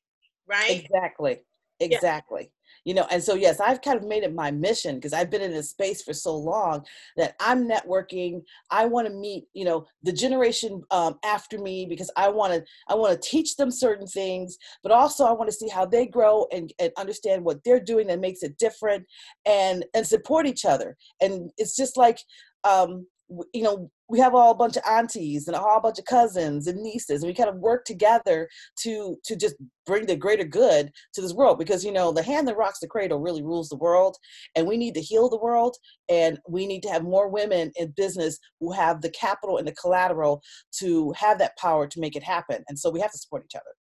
right? 0.47 0.83
Exactly. 0.83 1.39
Exactly. 1.79 2.49
You 2.85 2.93
know 2.93 3.05
and 3.11 3.21
so 3.21 3.35
yes 3.35 3.59
i've 3.59 3.81
kind 3.81 3.97
of 3.97 4.07
made 4.07 4.23
it 4.23 4.33
my 4.33 4.51
mission 4.51 4.95
because 4.95 5.13
i've 5.13 5.29
been 5.29 5.41
in 5.41 5.51
this 5.51 5.71
space 5.71 6.01
for 6.01 6.13
so 6.13 6.35
long 6.35 6.85
that 7.17 7.35
i'm 7.39 7.67
networking 7.67 8.41
i 8.71 8.85
want 8.85 9.07
to 9.07 9.13
meet 9.13 9.45
you 9.53 9.65
know 9.65 9.85
the 10.03 10.13
generation 10.13 10.81
um, 10.91 11.19
after 11.23 11.59
me 11.59 11.85
because 11.85 12.09
i 12.15 12.29
want 12.29 12.53
to 12.53 12.63
i 12.87 12.95
want 12.95 13.11
to 13.11 13.29
teach 13.29 13.57
them 13.57 13.69
certain 13.69 14.07
things 14.07 14.57
but 14.83 14.91
also 14.91 15.25
i 15.25 15.31
want 15.31 15.49
to 15.49 15.55
see 15.55 15.67
how 15.67 15.85
they 15.85 16.05
grow 16.05 16.47
and, 16.53 16.71
and 16.79 16.91
understand 16.97 17.43
what 17.43 17.63
they're 17.63 17.79
doing 17.79 18.07
that 18.07 18.19
makes 18.19 18.43
it 18.43 18.57
different 18.57 19.05
and 19.45 19.85
and 19.93 20.05
support 20.05 20.45
each 20.45 20.65
other. 20.65 20.97
And 21.21 21.51
it's 21.57 21.75
just 21.75 21.97
like 21.97 22.19
um, 22.63 23.05
you 23.53 23.63
know 23.63 23.89
we 24.07 24.19
have 24.19 24.35
all 24.35 24.51
a 24.51 24.55
bunch 24.55 24.77
of 24.77 24.83
aunties 24.87 25.47
and 25.47 25.55
a 25.55 25.59
whole 25.59 25.79
bunch 25.81 25.97
of 25.97 26.05
cousins 26.05 26.67
and 26.67 26.79
nieces 26.81 27.23
and 27.23 27.27
we 27.29 27.33
kind 27.33 27.49
of 27.49 27.55
work 27.57 27.83
together 27.83 28.47
to 28.77 29.17
to 29.23 29.35
just 29.35 29.55
bring 29.85 30.05
the 30.05 30.15
greater 30.15 30.43
good 30.43 30.91
to 31.13 31.21
this 31.21 31.33
world 31.33 31.57
because 31.57 31.83
you 31.83 31.91
know 31.91 32.11
the 32.11 32.21
hand 32.21 32.47
that 32.47 32.57
rocks 32.57 32.79
the 32.79 32.87
cradle 32.87 33.19
really 33.19 33.41
rules 33.41 33.67
the 33.69 33.77
world 33.77 34.15
and 34.55 34.67
we 34.67 34.77
need 34.77 34.93
to 34.93 35.01
heal 35.01 35.27
the 35.27 35.39
world 35.39 35.75
and 36.07 36.39
we 36.47 36.67
need 36.67 36.83
to 36.83 36.89
have 36.89 37.03
more 37.03 37.27
women 37.27 37.71
in 37.77 37.91
business 37.97 38.37
who 38.59 38.71
have 38.71 39.01
the 39.01 39.11
capital 39.11 39.57
and 39.57 39.67
the 39.67 39.73
collateral 39.73 40.41
to 40.71 41.11
have 41.13 41.39
that 41.39 41.57
power 41.57 41.87
to 41.87 41.99
make 41.99 42.15
it 42.15 42.23
happen 42.23 42.63
and 42.69 42.77
so 42.77 42.91
we 42.91 42.99
have 42.99 43.11
to 43.11 43.17
support 43.17 43.43
each 43.45 43.55
other. 43.55 43.73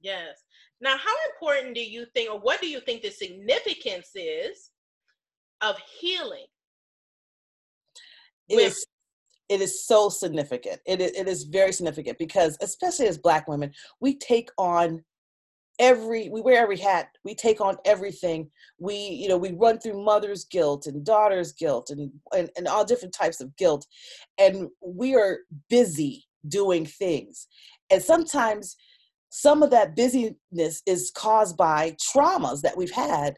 Yes. 0.00 0.42
Now 0.80 0.96
how 0.96 1.14
important 1.32 1.74
do 1.74 1.84
you 1.84 2.04
think 2.14 2.30
or 2.30 2.40
what 2.40 2.60
do 2.60 2.68
you 2.68 2.80
think 2.80 3.02
the 3.02 3.10
significance 3.10 4.10
is 4.16 4.70
of 5.60 5.76
healing 6.00 6.46
it 8.48 8.56
is 8.56 8.86
it 9.48 9.62
is 9.62 9.86
so 9.86 10.10
significant. 10.10 10.80
It 10.86 11.00
is, 11.00 11.12
it 11.12 11.26
is 11.26 11.44
very 11.44 11.72
significant 11.72 12.18
because, 12.18 12.58
especially 12.60 13.06
as 13.06 13.16
Black 13.16 13.48
women, 13.48 13.72
we 14.00 14.14
take 14.16 14.50
on 14.58 15.02
every 15.78 16.28
we 16.28 16.40
wear 16.40 16.60
every 16.60 16.76
hat 16.76 17.08
we 17.24 17.34
take 17.34 17.60
on 17.60 17.76
everything 17.84 18.50
we 18.80 18.96
you 18.96 19.28
know 19.28 19.38
we 19.38 19.52
run 19.52 19.78
through 19.78 20.04
mother's 20.04 20.44
guilt 20.46 20.86
and 20.86 21.04
daughter's 21.04 21.52
guilt 21.52 21.90
and, 21.90 22.10
and 22.36 22.50
and 22.56 22.66
all 22.66 22.84
different 22.84 23.14
types 23.14 23.40
of 23.40 23.54
guilt 23.56 23.86
and 24.38 24.68
we 24.84 25.14
are 25.14 25.38
busy 25.70 26.24
doing 26.48 26.84
things 26.84 27.46
and 27.90 28.02
sometimes 28.02 28.76
some 29.30 29.62
of 29.62 29.70
that 29.70 29.94
busyness 29.94 30.82
is 30.84 31.12
caused 31.14 31.56
by 31.56 31.94
traumas 32.12 32.60
that 32.60 32.76
we've 32.76 32.90
had 32.90 33.36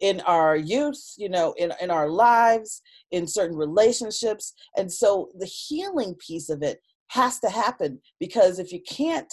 in 0.00 0.20
our 0.22 0.56
youth, 0.56 1.14
you 1.16 1.28
know, 1.28 1.54
in, 1.58 1.72
in 1.80 1.90
our 1.90 2.08
lives, 2.08 2.82
in 3.10 3.26
certain 3.26 3.56
relationships. 3.56 4.54
And 4.76 4.92
so 4.92 5.28
the 5.38 5.46
healing 5.46 6.14
piece 6.14 6.50
of 6.50 6.62
it 6.62 6.80
has 7.08 7.40
to 7.40 7.50
happen 7.50 8.00
because 8.20 8.58
if 8.58 8.72
you 8.72 8.80
can't 8.88 9.32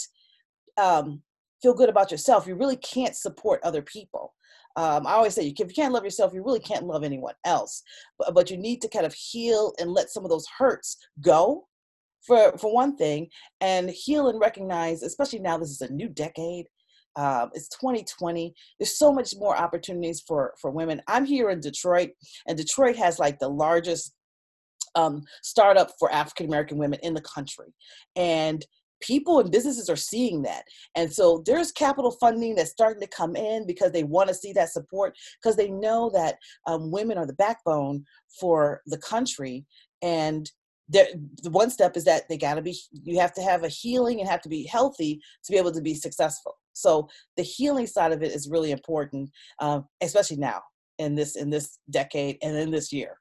um, 0.77 1.21
feel 1.61 1.73
good 1.73 1.89
about 1.89 2.11
yourself, 2.11 2.47
you 2.47 2.55
really 2.55 2.77
can't 2.77 3.15
support 3.15 3.59
other 3.63 3.81
people. 3.81 4.33
Um, 4.77 5.07
I 5.07 5.13
always 5.13 5.33
say, 5.33 5.47
if 5.47 5.57
you 5.57 5.65
can't 5.67 5.93
love 5.93 6.03
yourself, 6.03 6.33
you 6.33 6.43
really 6.43 6.59
can't 6.59 6.85
love 6.85 7.03
anyone 7.03 7.35
else. 7.45 7.81
But, 8.19 8.33
but 8.33 8.51
you 8.51 8.57
need 8.57 8.81
to 8.81 8.89
kind 8.89 9.05
of 9.05 9.13
heal 9.13 9.73
and 9.79 9.91
let 9.91 10.09
some 10.09 10.25
of 10.25 10.29
those 10.29 10.47
hurts 10.57 10.97
go, 11.21 11.67
for 12.27 12.57
for 12.57 12.73
one 12.73 12.97
thing, 12.97 13.29
and 13.61 13.89
heal 13.89 14.27
and 14.29 14.39
recognize, 14.39 15.01
especially 15.01 15.39
now 15.39 15.57
this 15.57 15.69
is 15.69 15.81
a 15.81 15.93
new 15.93 16.09
decade. 16.09 16.67
Um, 17.15 17.49
it's 17.53 17.69
2020 17.69 18.53
there's 18.79 18.97
so 18.97 19.11
much 19.11 19.33
more 19.37 19.55
opportunities 19.55 20.21
for 20.27 20.53
for 20.61 20.71
women. 20.71 21.01
I'm 21.07 21.25
here 21.25 21.49
in 21.49 21.59
detroit 21.59 22.11
and 22.47 22.57
detroit 22.57 22.95
has 22.97 23.19
like 23.19 23.39
the 23.39 23.49
largest 23.49 24.13
um, 24.95 25.23
startup 25.43 25.91
for 25.99 26.11
african 26.11 26.45
american 26.45 26.77
women 26.77 26.99
in 27.03 27.13
the 27.13 27.21
country. 27.21 27.73
And 28.15 28.65
people 29.01 29.39
and 29.39 29.51
businesses 29.51 29.89
are 29.89 29.95
seeing 29.95 30.41
that. 30.43 30.63
And 30.95 31.11
so 31.11 31.43
there's 31.45 31.71
capital 31.71 32.11
funding 32.11 32.55
that's 32.55 32.71
starting 32.71 33.01
to 33.01 33.07
come 33.07 33.35
in 33.35 33.67
because 33.67 33.91
they 33.91 34.03
want 34.03 34.29
to 34.29 34.35
see 34.35 34.53
that 34.53 34.71
support 34.71 35.15
because 35.41 35.55
they 35.55 35.69
know 35.69 36.09
that 36.13 36.37
um, 36.65 36.91
women 36.91 37.17
are 37.17 37.27
the 37.27 37.33
backbone 37.33 38.05
for 38.39 38.81
the 38.85 38.97
country. 38.97 39.65
And 40.01 40.49
the 40.89 41.07
one 41.49 41.71
step 41.71 41.97
is 41.97 42.03
that 42.05 42.29
they 42.29 42.37
got 42.37 42.55
to 42.55 42.61
be 42.61 42.77
you 42.91 43.19
have 43.19 43.33
to 43.33 43.41
have 43.41 43.63
a 43.63 43.67
healing 43.67 44.19
and 44.19 44.29
have 44.29 44.41
to 44.41 44.49
be 44.49 44.63
healthy 44.63 45.19
to 45.43 45.51
be 45.51 45.57
able 45.57 45.71
to 45.71 45.81
be 45.81 45.95
successful 45.95 46.55
so 46.75 47.07
the 47.37 47.43
healing 47.43 47.87
side 47.87 48.11
of 48.11 48.21
it 48.21 48.31
is 48.31 48.49
really 48.49 48.71
important, 48.71 49.31
um, 49.59 49.85
especially 50.01 50.37
now 50.37 50.61
in 50.99 51.15
this 51.15 51.35
in 51.35 51.49
this 51.49 51.79
decade 51.89 52.37
and 52.43 52.55
in 52.55 52.69
this 52.69 52.91
year. 52.91 53.17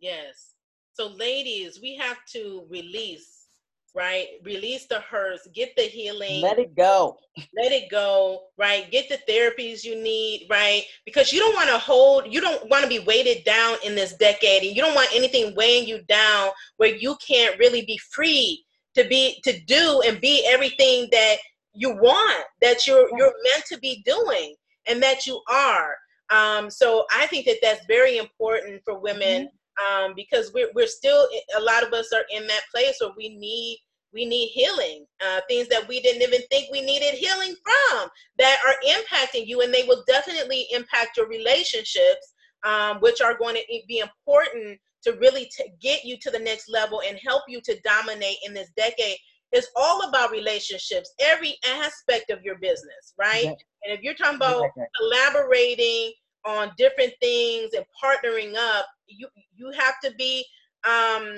Yes. 0.00 0.54
So 0.92 1.08
ladies, 1.08 1.78
we 1.80 1.96
have 1.96 2.16
to 2.32 2.66
release, 2.68 3.46
right? 3.94 4.26
Release 4.42 4.86
the 4.86 5.00
hurts, 5.00 5.46
get 5.54 5.76
the 5.76 5.82
healing. 5.82 6.40
Let 6.40 6.58
it 6.58 6.74
go. 6.74 7.18
Let 7.56 7.72
it 7.72 7.90
go, 7.90 8.44
right? 8.56 8.90
Get 8.90 9.08
the 9.08 9.18
therapies 9.30 9.84
you 9.84 10.02
need, 10.02 10.46
right? 10.50 10.82
Because 11.04 11.32
you 11.32 11.38
don't 11.38 11.54
want 11.54 11.68
to 11.68 11.78
hold, 11.78 12.32
you 12.32 12.40
don't 12.40 12.68
want 12.68 12.82
to 12.82 12.88
be 12.88 12.98
weighted 13.00 13.44
down 13.44 13.76
in 13.84 13.94
this 13.94 14.14
decade 14.14 14.64
and 14.64 14.74
you 14.74 14.82
don't 14.82 14.94
want 14.94 15.14
anything 15.14 15.54
weighing 15.54 15.86
you 15.86 16.02
down 16.08 16.50
where 16.78 16.94
you 16.94 17.16
can't 17.24 17.58
really 17.58 17.84
be 17.84 17.98
free 18.10 18.64
to 18.94 19.04
be 19.04 19.40
to 19.44 19.60
do 19.60 20.02
and 20.04 20.20
be 20.20 20.44
everything 20.48 21.08
that 21.12 21.36
you 21.78 21.90
want 21.90 22.44
that 22.60 22.86
you're 22.86 23.08
you're 23.16 23.32
meant 23.44 23.64
to 23.66 23.78
be 23.78 24.02
doing 24.04 24.54
and 24.86 25.02
that 25.02 25.26
you 25.26 25.40
are 25.48 25.94
um, 26.30 26.68
so 26.70 27.06
i 27.12 27.26
think 27.26 27.46
that 27.46 27.58
that's 27.62 27.86
very 27.86 28.18
important 28.18 28.82
for 28.84 28.98
women 28.98 29.48
mm-hmm. 29.48 30.04
um, 30.04 30.12
because 30.16 30.52
we're, 30.52 30.70
we're 30.74 30.86
still 30.86 31.28
a 31.56 31.60
lot 31.62 31.86
of 31.86 31.92
us 31.92 32.12
are 32.12 32.24
in 32.34 32.46
that 32.46 32.62
place 32.74 32.96
where 33.00 33.12
we 33.16 33.30
need 33.30 33.78
we 34.12 34.24
need 34.24 34.48
healing 34.48 35.06
uh, 35.24 35.40
things 35.48 35.68
that 35.68 35.86
we 35.86 36.00
didn't 36.00 36.22
even 36.22 36.40
think 36.50 36.70
we 36.72 36.80
needed 36.80 37.14
healing 37.14 37.54
from 37.62 38.08
that 38.38 38.58
are 38.66 38.90
impacting 38.90 39.46
you 39.46 39.60
and 39.60 39.72
they 39.72 39.84
will 39.84 40.02
definitely 40.06 40.66
impact 40.72 41.16
your 41.16 41.28
relationships 41.28 42.34
um, 42.64 42.98
which 42.98 43.20
are 43.20 43.38
going 43.38 43.54
to 43.54 43.62
be 43.86 43.98
important 44.00 44.78
to 45.02 45.12
really 45.20 45.48
get 45.80 46.04
you 46.04 46.16
to 46.20 46.30
the 46.30 46.38
next 46.38 46.68
level 46.68 47.02
and 47.06 47.18
help 47.24 47.42
you 47.48 47.60
to 47.60 47.78
dominate 47.84 48.36
in 48.44 48.52
this 48.52 48.70
decade 48.76 49.16
it's 49.52 49.68
all 49.76 50.08
about 50.08 50.30
relationships, 50.30 51.12
every 51.20 51.56
aspect 51.66 52.30
of 52.30 52.42
your 52.42 52.58
business, 52.58 53.14
right? 53.18 53.46
And 53.46 53.56
if 53.96 54.02
you're 54.02 54.14
talking 54.14 54.36
about 54.36 54.70
collaborating 54.98 56.12
on 56.44 56.72
different 56.76 57.12
things 57.20 57.70
and 57.74 57.84
partnering 58.02 58.54
up, 58.56 58.86
you 59.06 59.28
you 59.54 59.72
have 59.78 59.94
to 60.04 60.12
be 60.16 60.44
um, 60.86 61.36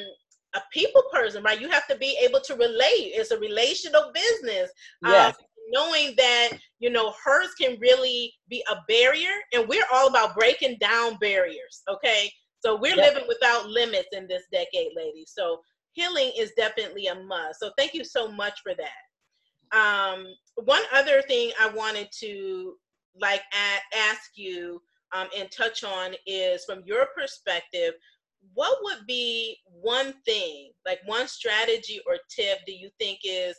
a 0.54 0.60
people 0.72 1.02
person, 1.12 1.42
right? 1.42 1.60
You 1.60 1.68
have 1.70 1.86
to 1.88 1.96
be 1.96 2.18
able 2.22 2.40
to 2.40 2.54
relate. 2.54 3.12
It's 3.14 3.30
a 3.30 3.38
relational 3.38 4.10
business. 4.12 4.70
Yes. 5.04 5.36
Um, 5.38 5.44
knowing 5.72 6.14
that 6.16 6.50
you 6.80 6.90
know 6.90 7.14
hers 7.24 7.50
can 7.60 7.78
really 7.78 8.32
be 8.48 8.64
a 8.70 8.76
barrier, 8.88 9.30
and 9.52 9.68
we're 9.68 9.84
all 9.92 10.08
about 10.08 10.34
breaking 10.34 10.76
down 10.80 11.16
barriers. 11.20 11.82
Okay, 11.88 12.30
so 12.60 12.76
we're 12.76 12.96
yep. 12.96 13.14
living 13.14 13.28
without 13.28 13.68
limits 13.68 14.08
in 14.12 14.26
this 14.26 14.42
decade, 14.52 14.90
ladies. 14.96 15.32
So 15.36 15.60
healing 15.92 16.32
is 16.38 16.52
definitely 16.56 17.06
a 17.06 17.14
must. 17.14 17.60
So 17.60 17.70
thank 17.76 17.94
you 17.94 18.04
so 18.04 18.30
much 18.30 18.60
for 18.62 18.72
that. 18.74 19.76
Um, 19.76 20.26
one 20.64 20.82
other 20.92 21.22
thing 21.22 21.52
I 21.60 21.68
wanted 21.68 22.08
to 22.20 22.74
like 23.20 23.42
ask 23.94 24.30
you 24.34 24.80
um, 25.12 25.28
and 25.36 25.50
touch 25.50 25.84
on 25.84 26.14
is 26.26 26.64
from 26.64 26.82
your 26.84 27.06
perspective, 27.16 27.94
what 28.54 28.78
would 28.82 29.06
be 29.06 29.56
one 29.64 30.14
thing, 30.24 30.72
like 30.86 31.00
one 31.04 31.28
strategy 31.28 32.00
or 32.06 32.16
tip 32.34 32.58
do 32.66 32.72
you 32.72 32.90
think 32.98 33.20
is 33.24 33.56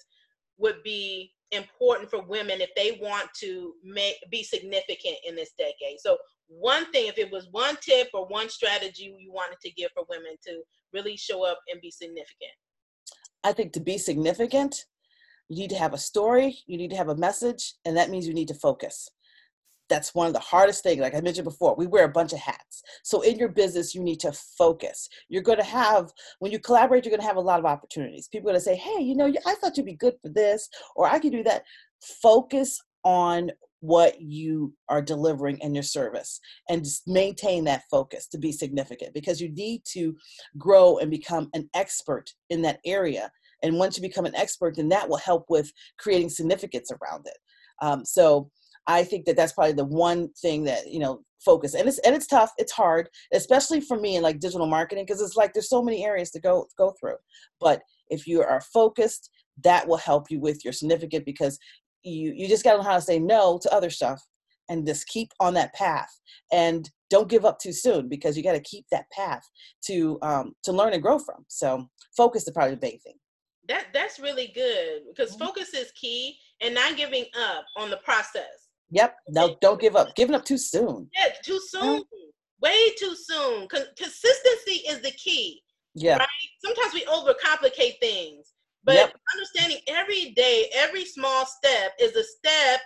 would 0.58 0.82
be 0.84 1.34
important 1.52 2.10
for 2.10 2.22
women 2.24 2.62
if 2.62 2.70
they 2.76 2.98
want 3.02 3.30
to 3.40 3.74
make 3.84 4.16
be 4.32 4.44
significant 4.44 5.18
in 5.28 5.36
this 5.36 5.52
decade? 5.58 6.00
So 6.00 6.18
one 6.60 6.92
thing, 6.92 7.08
if 7.08 7.18
it 7.18 7.32
was 7.32 7.48
one 7.52 7.78
tip 7.82 8.10
or 8.14 8.28
one 8.28 8.50
strategy 8.50 9.16
you 9.18 9.32
wanted 9.32 9.60
to 9.62 9.72
give 9.72 9.92
for 9.94 10.04
women 10.10 10.36
to 10.48 10.62
really 10.94 11.16
show 11.18 11.46
up 11.46 11.60
and 11.72 11.82
be 11.82 11.92
significant? 11.92 12.52
I 13.44 13.54
think 13.54 13.74
to 13.74 13.80
be 13.80 13.98
significant, 13.98 14.86
you 15.50 15.58
need 15.58 15.70
to 15.72 15.78
have 15.78 15.94
a 15.94 15.98
story, 15.98 16.60
you 16.68 16.78
need 16.78 16.92
to 16.92 16.98
have 16.98 17.10
a 17.10 17.16
message, 17.16 17.74
and 17.86 17.96
that 17.98 18.10
means 18.10 18.28
you 18.28 18.34
need 18.34 18.48
to 18.50 18.54
focus. 18.54 19.10
That's 19.90 20.16
one 20.16 20.28
of 20.28 20.34
the 20.34 20.40
hardest 20.40 20.84
things. 20.84 21.02
Like 21.02 21.16
I 21.16 21.20
mentioned 21.20 21.44
before, 21.44 21.76
we 21.76 21.86
wear 21.86 22.06
a 22.06 22.10
bunch 22.10 22.32
of 22.32 22.40
hats. 22.40 22.82
So 23.04 23.22
in 23.22 23.38
your 23.38 23.50
business, 23.50 23.94
you 23.94 24.02
need 24.02 24.22
to 24.22 24.32
focus. 24.32 25.10
You're 25.28 25.42
going 25.42 25.58
to 25.58 25.66
have, 25.66 26.14
when 26.40 26.52
you 26.52 26.60
collaborate, 26.60 27.04
you're 27.04 27.12
going 27.12 27.20
to 27.22 27.28
have 27.28 27.36
a 27.36 27.42
lot 27.42 27.60
of 27.60 27.66
opportunities. 27.66 28.30
People 28.30 28.50
are 28.50 28.54
going 28.54 28.62
to 28.62 28.66
say, 28.66 28.76
hey, 28.76 29.02
you 29.02 29.16
know, 29.16 29.34
I 29.46 29.56
thought 29.56 29.76
you'd 29.76 29.86
be 29.86 29.96
good 29.96 30.16
for 30.22 30.30
this, 30.30 30.70
or 30.96 31.08
I 31.08 31.20
could 31.20 31.34
do 31.34 31.44
that. 31.44 31.64
Focus 32.22 32.82
on 33.04 33.52
what 33.82 34.22
you 34.22 34.74
are 34.90 35.02
delivering 35.02 35.58
in 35.60 35.76
your 35.76 35.84
service 35.84 36.40
and 36.70 36.84
just 36.84 37.08
maintain 37.08 37.64
that 37.66 37.84
focus 37.90 38.28
to 38.28 38.38
be 38.38 38.52
significant 38.52 39.14
because 39.14 39.42
you 39.42 39.50
need 39.54 39.82
to 39.86 40.16
grow 40.58 40.98
and 40.98 41.12
become 41.12 41.50
an 41.54 41.70
expert 41.74 42.32
in 42.50 42.62
that 42.62 42.80
area. 42.86 43.30
And 43.64 43.78
once 43.78 43.98
you 43.98 44.02
become 44.02 44.26
an 44.26 44.36
expert 44.36 44.76
then 44.78 44.90
that 44.90 45.10
will 45.10 45.18
help 45.18 45.46
with 45.50 45.72
creating 46.00 46.30
significance 46.30 46.92
around 46.92 47.26
it. 47.28 47.38
Um, 47.82 48.06
so 48.06 48.50
i 48.88 49.04
think 49.04 49.26
that 49.26 49.36
that's 49.36 49.54
probably 49.54 49.74
the 49.74 49.86
one 49.86 50.28
thing 50.42 50.64
that 50.64 50.92
you 50.92 50.98
know 50.98 51.22
focus 51.44 51.74
and 51.74 51.88
it's 51.88 52.00
and 52.00 52.16
it's 52.16 52.28
tough 52.28 52.52
it's 52.58 52.72
hard 52.72 53.10
especially 53.34 53.82
for 53.82 54.00
me 54.00 54.16
in 54.16 54.24
like 54.24 54.40
digital 54.40 54.68
marketing 54.68 55.06
because 55.06 55.22
it's 55.22 55.36
like 55.36 55.54
there's 55.54 55.70
so 55.70 55.82
many 55.82 56.06
areas 56.06 56.30
to 56.32 56.40
go 56.40 56.68
go 56.78 56.94
through. 57.00 57.16
But 57.60 57.82
if 58.10 58.28
you 58.28 58.42
are 58.42 58.62
focused 58.74 59.30
that 59.64 59.88
will 59.88 59.98
help 59.98 60.32
you 60.32 60.40
with 60.40 60.64
your 60.64 60.74
significant 60.74 61.26
because 61.26 61.60
you 62.04 62.34
you 62.36 62.48
just 62.48 62.64
got 62.64 62.74
to 62.74 62.78
know 62.80 62.84
how 62.84 62.96
to 62.96 63.02
say 63.02 63.20
no 63.20 63.60
to 63.62 63.74
other 63.74 63.90
stuff 63.90 64.22
and 64.70 64.86
just 64.86 65.08
keep 65.08 65.30
on 65.40 65.54
that 65.54 65.74
path 65.74 66.10
and 66.52 66.90
don't 67.10 67.30
give 67.30 67.44
up 67.44 67.60
too 67.60 67.74
soon 67.74 68.08
because 68.08 68.38
you 68.38 68.44
got 68.44 68.54
to 68.54 68.62
keep 68.62 68.86
that 68.92 69.06
path 69.12 69.44
to 69.86 70.18
um, 70.22 70.54
to 70.64 70.72
learn 70.72 70.94
and 70.94 71.04
grow 71.04 71.20
from. 71.20 71.46
So 71.48 71.88
focus 72.16 72.48
is 72.48 72.54
probably 72.54 72.76
the 72.76 72.82
big 72.82 73.02
thing. 73.02 73.16
That 73.68 73.88
that's 73.94 74.20
really 74.20 74.52
good 74.56 75.02
because 75.10 75.36
mm-hmm. 75.36 75.46
focus 75.46 75.74
is 75.74 75.92
key 75.92 76.38
and 76.62 76.74
not 76.74 76.98
giving 76.98 77.26
up 77.38 77.66
on 77.78 77.90
the 77.90 77.98
process. 77.98 78.70
Yep. 78.92 79.16
No, 79.30 79.56
don't 79.62 79.80
give 79.80 79.96
up. 79.96 80.16
Giving 80.16 80.36
up 80.36 80.46
too 80.46 80.58
soon. 80.58 81.10
Yeah, 81.18 81.30
too 81.44 81.60
soon. 81.68 82.02
Mm-hmm. 82.02 82.62
Way 82.62 82.92
too 83.00 83.16
soon. 83.16 83.68
Con- 83.68 83.82
consistency 83.98 84.84
is 84.88 85.02
the 85.02 85.12
key. 85.12 85.62
Yeah. 85.96 86.18
Right? 86.18 86.28
Sometimes 86.64 86.94
we 86.94 87.06
overcomplicate 87.06 88.00
things. 88.00 88.51
But 88.84 88.96
yep. 88.96 89.14
understanding 89.34 89.80
every 89.88 90.32
day, 90.32 90.70
every 90.74 91.06
small 91.06 91.46
step 91.46 91.94
is 92.00 92.16
a 92.16 92.24
step 92.24 92.82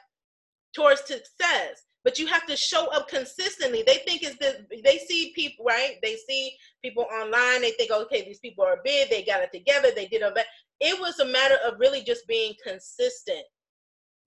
towards 0.76 1.02
success. 1.02 1.84
But 2.04 2.20
you 2.20 2.28
have 2.28 2.46
to 2.46 2.56
show 2.56 2.88
up 2.92 3.08
consistently. 3.08 3.84
They 3.86 3.98
think 4.06 4.22
it's 4.22 4.38
the 4.38 4.66
they 4.84 5.00
see 5.00 5.34
people, 5.36 5.66
right? 5.66 5.96
They 6.04 6.18
see 6.30 6.56
people 6.84 7.08
online, 7.12 7.62
they 7.62 7.72
think, 7.72 7.92
okay, 7.92 8.24
these 8.24 8.40
people 8.40 8.64
are 8.64 8.80
big, 8.84 9.10
they 9.10 9.24
got 9.24 9.42
it 9.42 9.52
together, 9.52 9.90
they 9.96 10.06
did 10.06 10.22
all 10.22 10.34
that. 10.36 10.46
It 10.80 11.00
was 11.00 11.20
a 11.20 11.26
matter 11.26 11.58
of 11.66 11.80
really 11.80 12.04
just 12.04 12.28
being 12.28 12.54
consistent. 12.64 13.44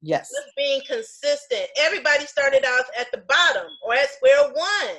Yes. 0.02 0.30
Just 0.30 0.56
being 0.56 0.80
consistent. 0.88 1.66
Everybody 1.78 2.26
started 2.26 2.64
out 2.64 2.84
at 2.98 3.12
the 3.12 3.22
bottom 3.28 3.70
or 3.84 3.94
at 3.94 4.10
square 4.10 4.52
one. 4.52 4.96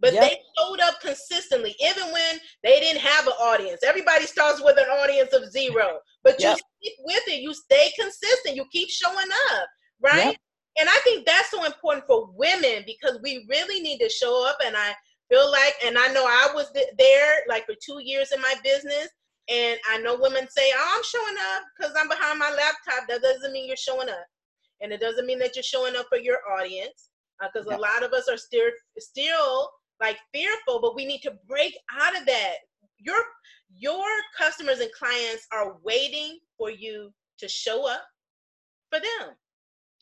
But 0.00 0.12
yep. 0.12 0.22
they 0.22 0.38
showed 0.58 0.80
up 0.80 1.00
consistently, 1.00 1.74
even 1.80 2.12
when 2.12 2.38
they 2.62 2.80
didn't 2.80 3.00
have 3.00 3.26
an 3.26 3.32
audience. 3.34 3.80
Everybody 3.84 4.26
starts 4.26 4.62
with 4.62 4.76
an 4.78 4.84
audience 4.84 5.32
of 5.32 5.50
zero, 5.50 5.98
but 6.22 6.38
you 6.38 6.48
yep. 6.48 6.58
stick 6.58 6.94
with 7.04 7.22
it. 7.28 7.40
You 7.40 7.54
stay 7.54 7.90
consistent. 7.98 8.56
You 8.56 8.66
keep 8.70 8.90
showing 8.90 9.28
up, 9.52 9.68
right? 10.02 10.26
Yep. 10.26 10.36
And 10.78 10.88
I 10.88 10.98
think 11.04 11.24
that's 11.24 11.50
so 11.50 11.64
important 11.64 12.06
for 12.06 12.30
women 12.34 12.84
because 12.86 13.18
we 13.22 13.46
really 13.48 13.80
need 13.80 13.98
to 13.98 14.10
show 14.10 14.46
up. 14.46 14.58
And 14.64 14.76
I 14.76 14.94
feel 15.30 15.50
like, 15.50 15.74
and 15.84 15.96
I 15.98 16.08
know 16.08 16.24
I 16.26 16.50
was 16.54 16.70
there 16.98 17.34
like 17.48 17.64
for 17.64 17.74
two 17.82 18.00
years 18.02 18.32
in 18.32 18.40
my 18.40 18.54
business. 18.62 19.08
And 19.48 19.78
I 19.88 19.98
know 19.98 20.18
women 20.20 20.46
say, 20.50 20.70
oh, 20.76 20.94
I'm 20.96 21.04
showing 21.04 21.36
up 21.54 21.62
because 21.76 21.94
I'm 21.96 22.08
behind 22.08 22.38
my 22.38 22.50
laptop. 22.50 23.08
That 23.08 23.22
doesn't 23.22 23.52
mean 23.52 23.68
you're 23.68 23.76
showing 23.76 24.08
up. 24.08 24.26
And 24.82 24.92
it 24.92 25.00
doesn't 25.00 25.26
mean 25.26 25.38
that 25.38 25.56
you're 25.56 25.62
showing 25.62 25.96
up 25.96 26.06
for 26.08 26.18
your 26.18 26.38
audience 26.58 27.10
because 27.40 27.66
uh, 27.66 27.76
a 27.76 27.78
lot 27.78 28.02
of 28.02 28.12
us 28.12 28.28
are 28.28 28.36
still, 28.36 28.68
still 28.98 29.70
like 30.00 30.18
fearful, 30.34 30.80
but 30.80 30.94
we 30.94 31.04
need 31.04 31.20
to 31.22 31.34
break 31.48 31.76
out 31.98 32.18
of 32.18 32.26
that. 32.26 32.54
Your 32.98 33.18
your 33.74 34.06
customers 34.38 34.80
and 34.80 34.90
clients 34.92 35.46
are 35.52 35.76
waiting 35.82 36.38
for 36.56 36.70
you 36.70 37.12
to 37.38 37.48
show 37.48 37.88
up 37.88 38.02
for 38.90 38.98
them. 38.98 39.34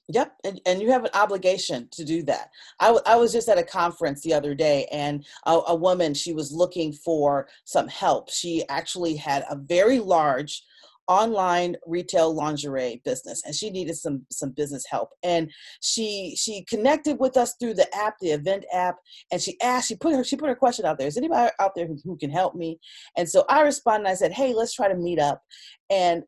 Yep, 0.08 0.34
and, 0.44 0.60
and 0.66 0.82
you 0.82 0.90
have 0.90 1.04
an 1.04 1.10
obligation 1.14 1.88
to 1.92 2.04
do 2.04 2.22
that. 2.24 2.50
I, 2.78 2.88
w- 2.88 3.02
I 3.06 3.16
was 3.16 3.32
just 3.32 3.48
at 3.48 3.56
a 3.56 3.62
conference 3.62 4.20
the 4.20 4.34
other 4.34 4.54
day, 4.54 4.86
and 4.92 5.24
a, 5.46 5.60
a 5.68 5.74
woman, 5.74 6.12
she 6.12 6.34
was 6.34 6.52
looking 6.52 6.92
for 6.92 7.48
some 7.64 7.88
help. 7.88 8.30
She 8.30 8.68
actually 8.68 9.16
had 9.16 9.46
a 9.48 9.56
very 9.56 9.98
large 10.00 10.62
online 11.08 11.76
retail 11.87 12.34
lingerie 12.34 13.02
business 13.04 13.42
and 13.44 13.54
she 13.54 13.70
needed 13.70 13.94
some 13.94 14.25
some 14.30 14.50
business 14.50 14.84
help 14.88 15.11
and 15.23 15.50
she 15.80 16.34
she 16.38 16.64
connected 16.64 17.18
with 17.18 17.37
us 17.37 17.54
through 17.61 17.75
the 17.75 17.87
app 17.94 18.14
the 18.20 18.30
event 18.30 18.64
app 18.73 18.96
and 19.30 19.40
she 19.40 19.61
asked 19.61 19.88
she 19.88 19.96
put 19.96 20.14
her 20.14 20.25
she 20.25 20.37
put 20.37 20.49
her 20.49 20.54
question 20.54 20.87
out 20.87 20.99
there 20.99 21.06
is 21.06 21.18
anybody 21.18 21.50
out 21.61 21.73
there 21.76 21.87
who, 21.87 21.99
who 22.04 22.16
can 22.16 22.30
help 22.30 22.54
me 22.54 22.78
and 23.18 23.28
so 23.28 23.44
i 23.50 23.61
responded 23.61 24.08
i 24.08 24.14
said 24.14 24.32
hey 24.32 24.54
let's 24.54 24.75
try 24.75 24.88
to 24.88 24.96
meet 24.96 25.18
up 25.18 25.42
and 25.90 26.23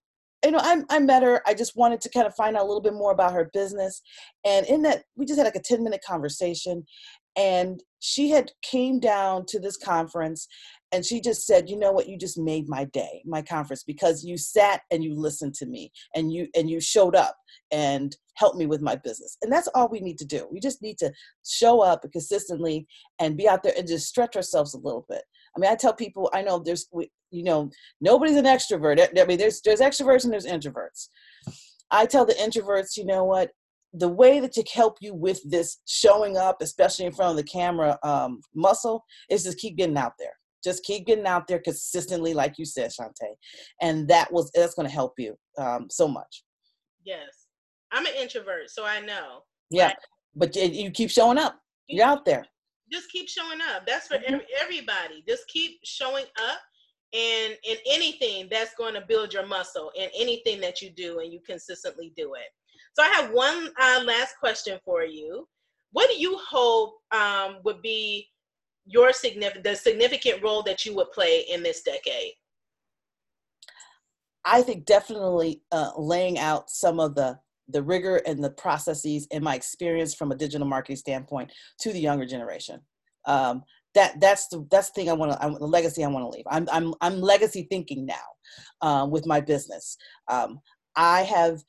you 0.45 0.53
know, 0.53 0.61
I, 0.61 0.83
I 0.91 0.99
met 1.01 1.25
her. 1.25 1.43
I 1.47 1.55
just 1.55 1.77
wanted 1.77 2.01
to 2.03 2.11
kind 2.11 2.27
of 2.27 2.35
find 2.35 2.57
out 2.57 2.63
a 2.63 2.67
little 2.67 2.83
bit 2.83 2.95
more 2.95 3.11
about 3.11 3.33
her 3.33 3.51
business. 3.53 4.01
And 4.45 4.65
in 4.67 4.83
that, 4.83 5.03
we 5.17 5.27
just 5.27 5.39
had 5.39 5.45
like 5.45 5.57
a 5.57 5.61
10 5.61 5.83
minute 5.83 6.03
conversation. 6.07 6.87
And 7.37 7.83
she 8.01 8.31
had 8.31 8.51
came 8.63 9.01
down 9.01 9.45
to 9.47 9.59
this 9.59 9.77
conference 9.77 10.47
and 10.93 11.05
she 11.05 11.21
just 11.21 11.47
said 11.47 11.69
you 11.69 11.79
know 11.79 11.93
what? 11.93 12.09
You 12.09 12.17
just 12.17 12.39
made 12.39 12.69
my 12.69 12.85
day 12.85 13.23
my 13.27 13.43
conference 13.43 13.83
because 13.83 14.25
you 14.25 14.39
sat 14.39 14.83
and 14.91 15.03
you 15.03 15.15
listened 15.15 15.55
to 15.55 15.67
me 15.67 15.91
and 16.15 16.33
you 16.33 16.49
and 16.55 16.71
you 16.71 16.81
showed 16.81 17.17
up 17.17 17.37
and 17.71 18.17
helped 18.35 18.57
me 18.57 18.67
with 18.67 18.81
my 18.81 18.97
business. 18.97 19.37
And 19.43 19.51
that's 19.51 19.69
all 19.69 19.89
we 19.89 20.01
need 20.01 20.19
to 20.19 20.25
do. 20.25 20.47
We 20.51 20.61
just 20.61 20.83
need 20.83 20.99
to 20.99 21.13
show 21.45 21.81
up 21.81 22.05
consistently 22.13 22.87
and 23.19 23.37
be 23.37 23.49
out 23.49 23.63
there 23.63 23.75
and 23.77 23.89
just 23.89 24.07
stretch 24.07 24.37
ourselves 24.37 24.75
a 24.75 24.79
little 24.79 25.05
bit. 25.09 25.23
I 25.57 25.61
mean 25.61 25.71
i 25.71 25.75
tell 25.75 25.95
people 25.95 26.31
i 26.35 26.43
know 26.43 26.59
there's 26.59 26.87
you 27.31 27.43
know 27.43 27.71
nobody's 28.01 28.37
an 28.37 28.45
extrovert. 28.45 29.01
I 29.19 29.25
mean 29.25 29.39
there's 29.39 29.61
there's 29.63 29.81
extroverts 29.81 30.25
and 30.25 30.33
there's 30.33 30.47
introverts. 30.47 31.09
I 31.91 32.07
tell 32.07 32.25
the 32.25 32.35
introverts 32.35 32.97
you 32.97 33.05
know 33.05 33.25
what 33.25 33.51
the 33.97 34.09
way 34.09 34.41
that 34.41 34.53
to 34.53 34.65
help 34.73 34.99
you 35.01 35.15
with 35.15 35.41
this 35.49 35.79
showing 35.87 36.37
up, 36.37 36.59
especially 36.61 37.07
in 37.07 37.13
front 37.13 37.31
of 37.31 37.37
the 37.37 37.51
camera 37.51 37.99
um, 38.03 38.41
muscle, 38.55 39.05
is 39.31 39.45
just 39.45 39.59
keep 39.59 39.77
getting 39.77 39.97
out 39.97 40.13
there. 40.19 40.33
Just 40.65 40.85
keep 40.85 41.07
getting 41.07 41.27
out 41.27 41.47
there 41.47 41.61
consistently 41.61 42.35
like 42.35 42.55
you 42.59 42.65
said 42.65 42.91
Shantae 42.91 43.35
and 43.83 44.09
that 44.09 44.33
was 44.33 44.51
that's 44.53 44.75
going 44.75 44.89
to 44.89 44.93
help 44.93 45.13
you 45.17 45.37
um, 45.59 45.87
so 45.91 46.09
much. 46.09 46.45
Yes. 47.05 47.47
I'm 47.93 48.05
an 48.05 48.15
introvert 48.21 48.69
so 48.69 48.85
i 48.85 49.01
know 49.01 49.43
yeah 49.71 49.87
right? 49.87 49.97
but 50.35 50.57
you 50.57 50.91
keep 50.91 51.11
showing 51.11 51.39
up. 51.39 51.59
You're 51.89 52.05
out 52.05 52.25
there. 52.25 52.45
Just 52.93 53.11
keep 53.11 53.29
showing 53.29 53.61
up. 53.61 53.87
That's 53.87 54.09
for 54.09 54.19
mm-hmm. 54.19 54.37
everybody. 54.61 55.25
Just 55.27 55.47
keep 55.49 55.79
showing 55.85 56.25
up 56.51 56.59
and 57.13 57.57
in 57.65 57.77
anything 57.89 58.49
that's 58.51 58.75
going 58.75 58.95
to 58.95 59.01
build 59.01 59.33
your 59.33 59.47
muscle 59.47 59.91
in 59.97 60.09
anything 60.19 60.61
that 60.61 60.83
you 60.83 60.91
do 60.91 61.21
and 61.21 61.33
you 61.33 61.41
consistently 61.47 62.13
do 62.17 62.35
it 62.35 62.51
so 62.97 63.03
i 63.03 63.09
have 63.09 63.31
one 63.31 63.69
uh, 63.81 64.03
last 64.05 64.35
question 64.41 64.79
for 64.85 65.05
you 65.05 65.47
what 65.93 66.11
do 66.11 66.19
you 66.19 66.39
hope 66.39 66.99
um, 67.13 67.59
would 67.65 67.81
be 67.81 68.29
your 68.87 69.13
significant 69.13 69.65
the 69.65 69.75
significant 69.75 70.43
role 70.43 70.63
that 70.63 70.85
you 70.85 70.95
would 70.95 71.11
play 71.13 71.45
in 71.51 71.63
this 71.63 71.83
decade? 71.83 72.33
I 74.45 74.63
think 74.63 74.85
definitely 74.85 75.63
uh, 75.73 75.91
laying 75.97 76.39
out 76.39 76.71
some 76.71 77.01
of 77.01 77.15
the 77.15 77.39
the 77.69 77.83
rigor 77.83 78.17
and 78.27 78.43
the 78.43 78.51
processes 78.51 79.27
and 79.33 79.43
my 79.43 79.57
experience 79.57 80.15
from 80.15 80.31
a 80.31 80.37
digital 80.37 80.67
marketing 80.67 80.97
standpoint 80.97 81.51
to 81.81 81.93
the 81.93 81.99
younger 81.99 82.27
generation. 82.27 82.81
Um, 83.25 83.65
that 83.95 84.21
that's 84.21 84.47
the 84.49 84.65
that's 84.71 84.91
the 84.91 85.01
thing 85.01 85.11
I 85.11 85.15
want 85.15 85.33
to 85.33 85.59
the 85.59 85.67
legacy 85.67 86.05
I 86.05 86.09
want 86.09 86.25
to 86.25 86.37
leave. 86.37 86.45
I'm 86.49 86.69
I'm 86.71 86.95
I'm 87.01 87.21
legacy 87.21 87.67
thinking 87.69 88.07
now 88.07 88.15
um, 88.83 89.11
with 89.11 89.27
my 89.27 89.41
business. 89.41 89.97
Um, 90.29 90.61
I 90.95 91.23
have 91.23 91.63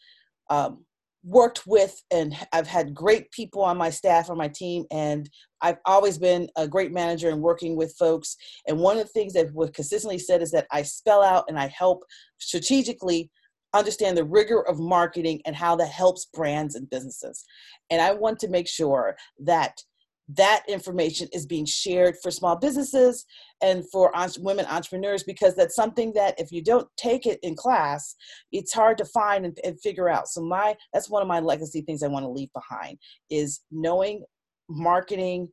um, 0.50 0.86
worked 1.28 1.68
with 1.68 2.02
and 2.10 2.34
I've 2.54 2.68
had 2.68 2.94
great 2.94 3.30
people 3.32 3.62
on 3.62 3.78
my 3.78 3.90
staff 3.90 4.30
on 4.30 4.38
my 4.38 4.48
team 4.48 4.86
and 4.92 5.30
I've 5.62 5.78
always 5.86 6.18
been 6.18 6.48
a 6.56 6.68
great 6.68 6.94
manager 6.94 7.30
and 7.30 7.42
working 7.42 7.76
with 7.76 7.96
folks 8.00 8.38
and 8.66 8.80
one 8.80 8.98
of 8.98 9.04
the 9.04 9.12
things 9.12 9.34
that 9.34 9.54
was 9.54 9.72
consistently 9.72 10.20
said 10.20 10.42
is 10.42 10.52
that 10.52 10.68
I 10.72 10.84
spell 10.84 11.22
out 11.22 11.44
and 11.50 11.60
I 11.60 11.68
help 11.68 12.04
strategically 12.38 13.30
understand 13.74 14.18
the 14.18 14.24
rigor 14.24 14.66
of 14.68 14.80
marketing 14.80 15.42
and 15.46 15.54
how 15.54 15.76
that 15.76 15.90
helps 15.90 16.28
brands 16.34 16.76
and 16.76 16.90
businesses. 16.90 17.44
And 17.90 18.02
I 18.02 18.13
want 18.13 18.40
to 18.40 18.48
make 18.48 18.68
sure 18.68 19.18
that 19.40 19.82
that 20.30 20.63
information 20.68 21.28
is 21.32 21.46
being 21.46 21.66
shared 21.66 22.16
for 22.22 22.32
small 22.32 22.58
businesses 22.58 23.26
and 23.62 23.90
for 23.92 24.12
women 24.40 24.66
entrepreneurs 24.66 25.24
because 25.24 25.56
that's 25.56 25.76
something 25.76 26.12
that 26.13 26.38
if 26.38 26.52
you 26.52 26.62
don't 26.62 26.88
take 26.98 27.26
it 27.26 27.40
in 27.44 27.56
class 27.56 28.16
it's 28.52 28.74
hard 28.74 28.98
to 28.98 29.06
find 29.06 29.46
and, 29.46 29.58
and 29.63 29.80
figure 29.82 30.10
out. 30.10 30.28
So 30.28 30.42
my 30.42 30.76
that's 30.94 31.10
one 31.10 31.22
of 31.22 31.28
my 31.28 31.40
legacy 31.40 31.82
things 31.82 32.04
i 32.04 32.08
want 32.08 32.24
to 32.24 32.30
leave 32.30 32.50
behind 32.54 32.98
is 33.30 33.62
knowing 33.72 34.24
marketing 34.70 35.50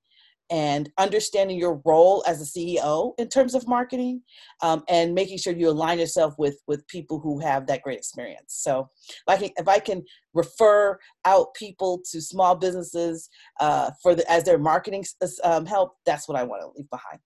and 0.55 0.89
understanding 0.99 1.59
your 1.59 1.83
role 1.85 2.23
as 2.29 2.41
a 2.41 2.45
CEO 2.45 3.13
in 3.19 3.29
terms 3.29 3.57
of 3.57 3.67
marketing 3.67 4.23
um, 4.63 4.85
and 4.89 5.13
making 5.13 5.37
sure 5.37 5.53
you 5.53 5.69
align 5.69 5.99
yourself 5.99 6.33
with 6.39 6.61
with 6.69 6.87
people 6.87 7.19
who 7.19 7.41
have 7.41 7.67
that 7.67 7.83
great 7.83 7.99
experience. 7.99 8.55
So 8.63 8.89
if 9.09 9.23
I 9.27 9.37
can, 9.37 9.51
if 9.57 9.67
I 9.67 9.81
can 9.81 10.05
refer 10.33 10.97
out 11.25 11.55
people 11.55 12.01
to 12.13 12.21
small 12.21 12.55
businesses 12.55 13.29
uh, 13.59 13.91
for 14.01 14.15
the, 14.15 14.31
as 14.31 14.45
their 14.45 14.59
marketing 14.59 15.05
um, 15.43 15.67
help, 15.67 15.97
that's 16.07 16.29
what 16.29 16.39
I 16.39 16.45
want 16.45 16.63
to 16.63 16.69
leave 16.77 16.89
behind. 16.89 17.19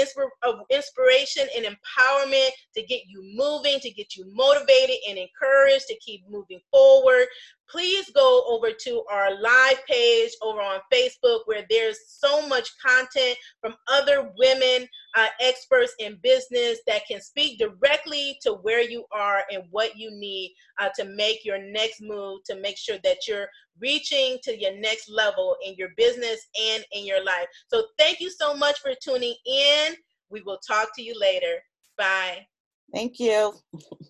of 0.43 0.55
inspiration 0.71 1.47
and 1.55 1.67
empowerment 1.67 2.49
to 2.75 2.83
get 2.83 3.03
you 3.07 3.23
moving, 3.35 3.79
to 3.81 3.91
get 3.91 4.17
you 4.17 4.25
motivated 4.33 4.97
and 5.09 5.19
encouraged 5.19 5.87
to 5.89 5.99
keep 5.99 6.23
moving 6.29 6.61
forward, 6.71 7.27
please 7.69 8.11
go 8.11 8.45
over 8.49 8.71
to 8.71 9.03
our 9.11 9.41
live 9.41 9.85
page 9.87 10.31
over 10.43 10.61
on 10.61 10.81
Facebook 10.93 11.41
where 11.47 11.65
there's 11.69 11.99
so 12.09 12.47
much 12.47 12.71
content 12.85 13.37
from 13.61 13.75
other 13.89 14.31
women 14.39 14.89
uh, 15.17 15.27
experts 15.41 15.95
in 15.99 16.19
business 16.23 16.79
that 16.87 17.03
can 17.09 17.21
speak 17.21 17.59
directly 17.59 18.39
to 18.43 18.53
where 18.63 18.83
you 18.83 19.05
are 19.13 19.43
and 19.51 19.65
what 19.71 19.97
you 19.97 20.11
need 20.11 20.55
uh, 20.81 20.89
to 20.95 21.05
make 21.05 21.45
your 21.45 21.59
next 21.59 22.01
move 22.01 22.41
to 22.45 22.57
make 22.61 22.77
sure 22.77 22.99
that 23.03 23.27
you're 23.27 23.49
reaching 23.81 24.39
to 24.43 24.59
your 24.59 24.77
next 24.79 25.11
level 25.11 25.57
in 25.65 25.75
your 25.77 25.91
business 25.97 26.47
and 26.61 26.85
in 26.93 27.05
your 27.05 27.23
life. 27.25 27.47
So 27.69 27.85
thank 27.99 28.21
you 28.21 28.31
so 28.31 28.57
much 28.57 28.79
for 28.81 28.93
tuning 29.03 29.35
in. 29.45 29.95
We 30.31 30.43
will 30.43 30.59
talk 30.67 30.89
to 30.97 31.03
you 31.03 31.19
later. 31.19 31.63
Bye. 31.97 32.47
Thank 32.93 33.19
you. 33.19 33.53